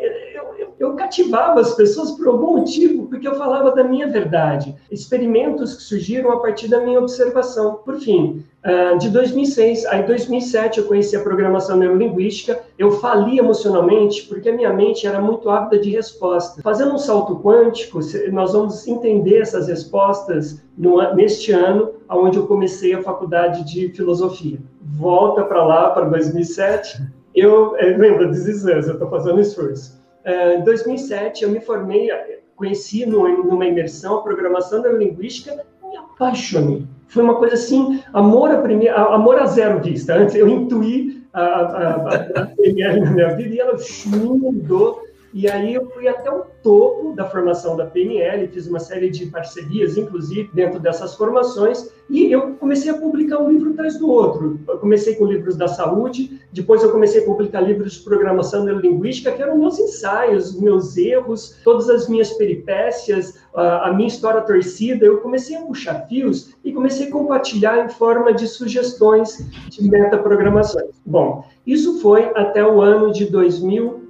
eu, 0.58 0.66
eu, 0.66 0.74
eu, 0.78 0.94
cativava 0.94 1.60
as 1.60 1.74
pessoas 1.74 2.12
por 2.12 2.28
algum 2.28 2.58
motivo, 2.58 3.06
porque 3.06 3.26
eu 3.26 3.34
falava 3.34 3.72
da 3.72 3.84
minha 3.84 4.08
verdade. 4.08 4.74
Experimentos 4.90 5.74
que 5.74 5.82
surgiram 5.82 6.32
a 6.32 6.40
partir 6.40 6.68
da 6.68 6.80
minha 6.80 6.98
observação. 6.98 7.80
Por 7.84 7.98
fim, 7.98 8.44
Uh, 8.66 8.98
de 8.98 9.10
2006 9.10 9.86
a 9.86 10.02
2007 10.02 10.80
eu 10.80 10.86
conheci 10.86 11.14
a 11.14 11.20
programação 11.20 11.76
neurolinguística, 11.76 12.58
eu 12.76 12.90
fali 12.90 13.38
emocionalmente 13.38 14.26
porque 14.26 14.48
a 14.48 14.52
minha 14.52 14.72
mente 14.72 15.06
era 15.06 15.20
muito 15.20 15.48
ávida 15.48 15.78
de 15.80 15.90
resposta. 15.90 16.62
Fazendo 16.62 16.92
um 16.92 16.98
salto 16.98 17.36
quântico, 17.36 18.00
nós 18.32 18.54
vamos 18.54 18.84
entender 18.88 19.38
essas 19.38 19.68
respostas 19.68 20.60
no, 20.76 21.14
neste 21.14 21.52
ano, 21.52 21.92
onde 22.10 22.38
eu 22.38 22.46
comecei 22.48 22.92
a 22.92 23.02
faculdade 23.04 23.62
de 23.72 23.88
filosofia. 23.90 24.58
Volta 24.82 25.44
para 25.44 25.64
lá, 25.64 25.90
para 25.90 26.06
2007, 26.06 27.06
eu, 27.36 27.76
é, 27.76 27.96
lembra, 27.96 28.26
deslizando, 28.26 28.84
eu 28.84 28.94
estou 28.94 29.08
fazendo 29.08 29.40
esforço. 29.40 29.96
Uh, 30.26 30.60
em 30.60 30.64
2007 30.64 31.44
eu 31.44 31.50
me 31.50 31.60
formei, 31.60 32.08
conheci 32.56 33.06
numa 33.06 33.64
imersão 33.64 34.16
a 34.16 34.22
programação 34.22 34.82
neurolinguística 34.82 35.64
e 35.84 35.88
me 35.88 35.96
apaixonei 35.96 36.86
foi 37.08 37.22
uma 37.22 37.36
coisa 37.36 37.54
assim, 37.54 38.02
amor 38.12 38.50
a, 38.50 38.60
primeira, 38.60 38.94
amor 38.96 39.38
a 39.38 39.46
zero 39.46 39.80
vista. 39.80 40.14
Antes 40.14 40.34
eu 40.34 40.48
intuí 40.48 41.24
a, 41.32 41.40
a, 41.40 41.94
a, 41.94 42.42
a 42.42 43.00
na 43.00 43.10
minha 43.10 43.36
vida 43.36 43.54
e 43.54 43.58
ela 43.58 43.76
mudou 44.06 45.05
E 45.34 45.48
aí 45.48 45.74
eu 45.74 45.88
fui 45.90 46.08
até 46.08 46.30
o 46.30 46.44
topo 46.62 47.14
da 47.14 47.24
formação 47.28 47.76
da 47.76 47.86
PNL, 47.86 48.48
fiz 48.48 48.66
uma 48.66 48.78
série 48.78 49.10
de 49.10 49.26
parcerias, 49.26 49.96
inclusive, 49.96 50.50
dentro 50.52 50.80
dessas 50.80 51.14
formações, 51.14 51.90
e 52.08 52.30
eu 52.30 52.54
comecei 52.54 52.90
a 52.90 52.98
publicar 52.98 53.38
um 53.38 53.50
livro 53.50 53.70
atrás 53.70 53.98
do 53.98 54.08
outro. 54.08 54.60
Eu 54.68 54.78
comecei 54.78 55.16
com 55.16 55.26
livros 55.26 55.56
da 55.56 55.68
saúde, 55.68 56.40
depois 56.52 56.82
eu 56.82 56.92
comecei 56.92 57.22
a 57.22 57.24
publicar 57.24 57.60
livros 57.60 57.94
de 57.94 58.04
programação 58.04 58.64
neurolinguística, 58.64 59.32
que 59.32 59.42
eram 59.42 59.58
meus 59.58 59.78
ensaios, 59.78 60.58
meus 60.60 60.96
erros, 60.96 61.56
todas 61.64 61.90
as 61.90 62.08
minhas 62.08 62.32
peripécias, 62.34 63.34
a 63.54 63.92
minha 63.92 64.08
história 64.08 64.40
torcida. 64.40 65.04
Eu 65.04 65.18
comecei 65.18 65.56
a 65.56 65.62
puxar 65.62 66.06
fios 66.08 66.54
e 66.64 66.72
comecei 66.72 67.08
a 67.08 67.10
compartilhar 67.10 67.84
em 67.84 67.88
forma 67.88 68.32
de 68.32 68.46
sugestões 68.46 69.38
de 69.68 69.88
metaprogramações. 69.88 70.94
Bom, 71.04 71.44
isso 71.66 72.00
foi 72.00 72.30
até 72.34 72.64
o 72.64 72.80
ano 72.80 73.12
de 73.12 73.26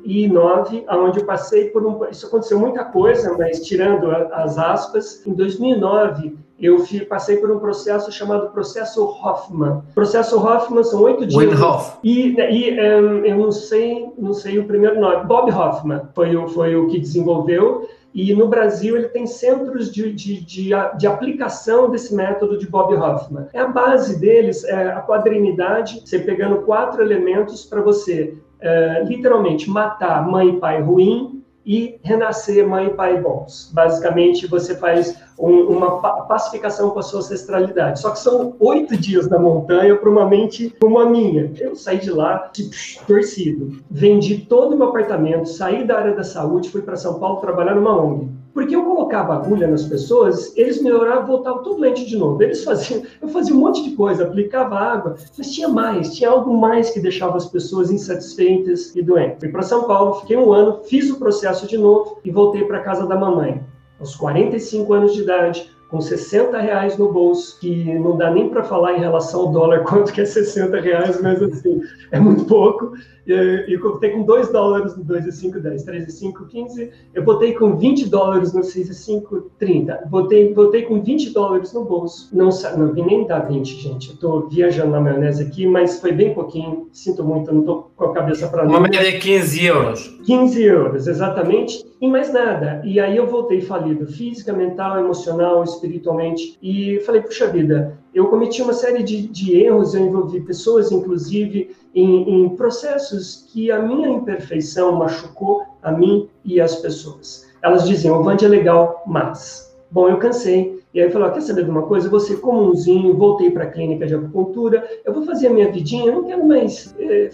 2009, 0.06 0.84
onde 0.88 1.20
eu 1.20 1.26
passei 1.26 1.70
por 1.70 1.84
um. 1.84 2.08
Isso 2.08 2.26
aconteceu 2.26 2.58
muita 2.58 2.84
coisa, 2.84 3.36
mas 3.36 3.60
tirando 3.60 4.10
as 4.10 4.56
aspas, 4.56 5.26
em 5.26 5.34
2009 5.34 6.36
eu 6.58 6.82
passei 7.06 7.36
por 7.36 7.50
um 7.50 7.58
processo 7.58 8.10
chamado 8.10 8.48
processo 8.50 9.04
Hoffman. 9.04 9.82
Processo 9.94 10.38
Hoffman 10.38 10.84
são 10.84 11.02
oito 11.02 11.26
dias. 11.26 11.60
Hoff. 11.60 11.98
E, 12.02 12.34
e 12.34 12.72
um, 12.72 13.24
eu 13.26 13.36
não 13.36 13.52
sei, 13.52 14.08
não 14.16 14.32
sei 14.32 14.58
o 14.58 14.64
primeiro 14.64 14.98
nome. 14.98 15.26
Bob 15.26 15.52
Hoffman 15.52 16.02
foi 16.14 16.34
o, 16.34 16.48
foi 16.48 16.74
o 16.74 16.88
que 16.88 16.98
desenvolveu. 16.98 17.86
E 18.14 18.34
no 18.34 18.48
Brasil 18.48 18.96
ele 18.96 19.08
tem 19.08 19.26
centros 19.26 19.92
de, 19.92 20.10
de, 20.10 20.40
de, 20.40 20.70
de, 20.96 21.06
aplicação 21.06 21.90
desse 21.90 22.14
método 22.14 22.56
de 22.56 22.66
Bob 22.66 22.94
Hoffman. 22.94 23.48
É 23.52 23.60
a 23.60 23.68
base 23.68 24.18
deles, 24.18 24.64
é 24.64 24.88
a 24.88 25.02
quadrinidade, 25.02 26.00
você 26.02 26.18
pegando 26.20 26.62
quatro 26.62 27.02
elementos 27.02 27.66
para 27.66 27.82
você 27.82 28.38
é, 28.60 29.04
literalmente 29.04 29.68
matar 29.68 30.26
mãe 30.26 30.50
e 30.50 30.60
pai 30.60 30.80
ruim 30.80 31.36
e 31.66 31.98
renascer 32.02 32.66
mãe 32.66 32.86
e 32.86 32.90
pai 32.90 33.20
bons. 33.20 33.70
Basicamente, 33.74 34.46
você 34.46 34.76
faz 34.76 35.20
um, 35.36 35.62
uma 35.62 36.00
pacificação 36.26 36.90
com 36.90 37.00
a 37.00 37.02
sua 37.02 37.18
ancestralidade. 37.18 38.00
Só 38.00 38.10
que 38.10 38.20
são 38.20 38.54
oito 38.60 38.96
dias 38.96 39.28
na 39.28 39.36
montanha 39.36 39.96
para 39.96 40.08
uma 40.08 40.24
mente 40.26 40.72
como 40.80 41.00
a 41.00 41.10
minha. 41.10 41.52
Eu 41.58 41.74
saí 41.74 41.98
de 41.98 42.10
lá 42.10 42.50
tipo, 42.52 42.70
torcido. 43.04 43.82
Vendi 43.90 44.38
todo 44.38 44.74
o 44.74 44.78
meu 44.78 44.88
apartamento, 44.88 45.48
saí 45.48 45.84
da 45.84 45.98
área 45.98 46.14
da 46.14 46.22
saúde, 46.22 46.70
fui 46.70 46.82
para 46.82 46.96
São 46.96 47.18
Paulo 47.18 47.40
trabalhar 47.40 47.74
numa 47.74 48.00
ONG. 48.00 48.28
Porque 48.56 48.74
eu 48.74 48.86
colocava 48.86 49.34
agulha 49.34 49.68
nas 49.68 49.84
pessoas, 49.84 50.56
eles 50.56 50.80
melhoravam, 50.80 51.26
voltavam 51.26 51.62
tudo 51.62 51.76
doente 51.76 52.06
de 52.06 52.16
novo. 52.16 52.42
Eles 52.42 52.64
faziam, 52.64 53.02
eu 53.20 53.28
fazia 53.28 53.54
um 53.54 53.58
monte 53.58 53.84
de 53.84 53.94
coisa, 53.94 54.24
aplicava 54.24 54.76
água, 54.76 55.14
mas 55.36 55.52
tinha 55.52 55.68
mais, 55.68 56.14
tinha 56.14 56.30
algo 56.30 56.56
mais 56.56 56.88
que 56.88 56.98
deixava 56.98 57.36
as 57.36 57.44
pessoas 57.44 57.90
insatisfeitas 57.90 58.96
e 58.96 59.02
doentes. 59.02 59.40
Fui 59.40 59.50
para 59.50 59.60
São 59.60 59.84
Paulo, 59.84 60.20
fiquei 60.22 60.38
um 60.38 60.54
ano, 60.54 60.80
fiz 60.84 61.10
o 61.10 61.18
processo 61.18 61.66
de 61.66 61.76
novo 61.76 62.18
e 62.24 62.30
voltei 62.30 62.64
para 62.64 62.80
casa 62.80 63.06
da 63.06 63.14
mamãe 63.14 63.62
aos 64.00 64.16
45 64.16 64.90
anos 64.90 65.12
de 65.12 65.20
idade, 65.20 65.70
com 65.88 66.00
60 66.00 66.58
reais 66.58 66.98
no 66.98 67.12
bolso, 67.12 67.58
que 67.60 67.94
não 67.98 68.16
dá 68.16 68.30
nem 68.30 68.48
para 68.48 68.64
falar 68.64 68.94
em 68.96 69.00
relação 69.00 69.42
ao 69.42 69.52
dólar 69.52 69.84
quanto 69.88 70.12
que 70.12 70.20
é 70.20 70.24
60 70.24 70.80
reais, 70.80 71.20
mas 71.20 71.42
assim, 71.42 71.80
é 72.10 72.18
muito 72.18 72.44
pouco. 72.44 72.92
E 73.26 73.64
eu 73.72 73.80
botei 73.80 74.10
com 74.10 74.22
2 74.22 74.52
dólares 74.52 74.96
no 74.96 75.02
2 75.02 75.26
e 75.26 75.32
5, 75.32 75.58
10, 75.58 75.82
3 75.82 76.08
e 76.08 76.12
5, 76.12 76.46
15. 76.46 76.90
Eu 77.12 77.24
botei 77.24 77.54
com 77.54 77.76
20 77.76 78.08
dólares 78.08 78.52
no 78.52 78.62
6 78.62 78.88
e 78.88 78.94
5, 78.94 79.50
30. 79.58 80.04
Botei, 80.08 80.54
botei 80.54 80.82
com 80.82 81.02
20 81.02 81.30
dólares 81.30 81.72
no 81.72 81.84
bolso. 81.84 82.28
Não, 82.32 82.50
não 82.78 82.92
vi 82.92 83.02
nem 83.02 83.26
dar 83.26 83.40
20, 83.40 83.66
gente. 83.82 84.08
Eu 84.10 84.14
estou 84.14 84.48
viajando 84.48 84.92
na 84.92 85.00
maionese 85.00 85.42
aqui, 85.42 85.66
mas 85.66 86.00
foi 86.00 86.12
bem 86.12 86.34
pouquinho. 86.34 86.88
Sinto 86.92 87.24
muito, 87.24 87.50
eu 87.50 87.54
não 87.54 87.60
estou 87.62 87.90
com 87.96 88.04
a 88.04 88.14
cabeça 88.14 88.46
para 88.46 88.62
Uma 88.62 88.80
média 88.80 89.02
de 89.02 89.18
15 89.18 89.64
euros. 89.64 90.20
15 90.24 90.62
euros, 90.62 91.08
exatamente. 91.08 91.84
E 92.06 92.08
mais 92.08 92.32
nada. 92.32 92.80
E 92.84 93.00
aí 93.00 93.16
eu 93.16 93.26
voltei 93.26 93.60
falido, 93.60 94.06
física, 94.06 94.52
mental, 94.52 95.00
emocional, 95.00 95.64
espiritualmente. 95.64 96.56
E 96.62 97.00
falei, 97.00 97.20
puxa 97.20 97.48
vida, 97.48 97.98
eu 98.14 98.28
cometi 98.28 98.62
uma 98.62 98.72
série 98.72 99.02
de, 99.02 99.26
de 99.26 99.56
erros, 99.56 99.92
eu 99.92 100.06
envolvi 100.06 100.40
pessoas, 100.40 100.92
inclusive, 100.92 101.74
em, 101.92 102.44
em 102.44 102.48
processos 102.50 103.48
que 103.52 103.72
a 103.72 103.82
minha 103.82 104.08
imperfeição 104.08 104.92
machucou 104.92 105.64
a 105.82 105.90
mim 105.90 106.28
e 106.44 106.60
as 106.60 106.76
pessoas. 106.76 107.44
Elas 107.60 107.88
diziam, 107.88 108.20
o 108.20 108.22
Vande 108.22 108.44
é 108.44 108.48
legal, 108.48 109.02
mas... 109.04 109.66
Bom, 109.90 110.08
eu 110.08 110.18
cansei, 110.18 110.75
e 110.96 111.00
aí 111.02 111.10
falou, 111.10 111.30
quer 111.30 111.42
saber 111.42 111.64
de 111.64 111.70
uma 111.70 111.82
coisa? 111.82 112.18
Ser 112.18 112.40
comumzinho, 112.40 113.12
voltei 113.12 113.50
para 113.50 113.64
a 113.64 113.70
clínica 113.70 114.06
de 114.06 114.14
acupuntura, 114.14 114.82
eu 115.04 115.12
vou 115.12 115.26
fazer 115.26 115.48
a 115.48 115.52
minha 115.52 115.70
vidinha, 115.70 116.06
eu 116.06 116.14
não 116.14 116.24
quero 116.24 116.48
mais 116.48 116.96
é, 116.98 117.28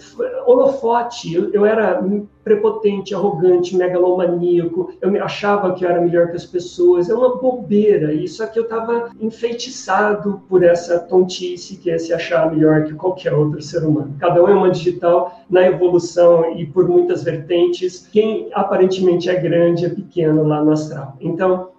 holofote. 0.45 1.33
Eu, 1.33 1.49
eu, 1.53 1.65
era 1.65 2.03
prepotente, 2.43 3.15
arrogante, 3.15 3.77
megalomaníaco, 3.77 4.91
eu 4.99 5.09
me 5.09 5.17
achava 5.17 5.73
que 5.73 5.85
eu 5.85 5.89
era 5.89 6.01
melhor 6.01 6.29
que 6.29 6.35
as 6.35 6.45
pessoas, 6.45 7.09
é 7.09 7.15
uma 7.15 7.37
bobeira. 7.37 8.13
Isso 8.13 8.43
aqui 8.43 8.59
eu 8.59 8.63
estava 8.63 9.11
enfeitiçado 9.21 10.41
por 10.49 10.61
essa 10.61 10.99
tontice 10.99 11.77
que 11.77 11.89
é 11.89 11.97
se 11.97 12.13
achar 12.13 12.53
melhor 12.53 12.83
que 12.83 12.93
qualquer 12.93 13.33
outro 13.33 13.61
ser 13.61 13.85
humano. 13.85 14.13
Cada 14.19 14.43
um 14.43 14.49
é 14.49 14.53
uma 14.53 14.71
digital 14.71 15.39
na 15.49 15.65
evolução 15.65 16.53
e 16.57 16.65
por 16.65 16.85
muitas 16.85 17.23
vertentes. 17.23 18.09
Quem 18.11 18.49
aparentemente 18.51 19.29
é 19.29 19.35
grande 19.35 19.85
é 19.85 19.89
pequeno 19.89 20.43
lá 20.45 20.61
no 20.61 20.73
astral. 20.73 21.15
Então, 21.21 21.69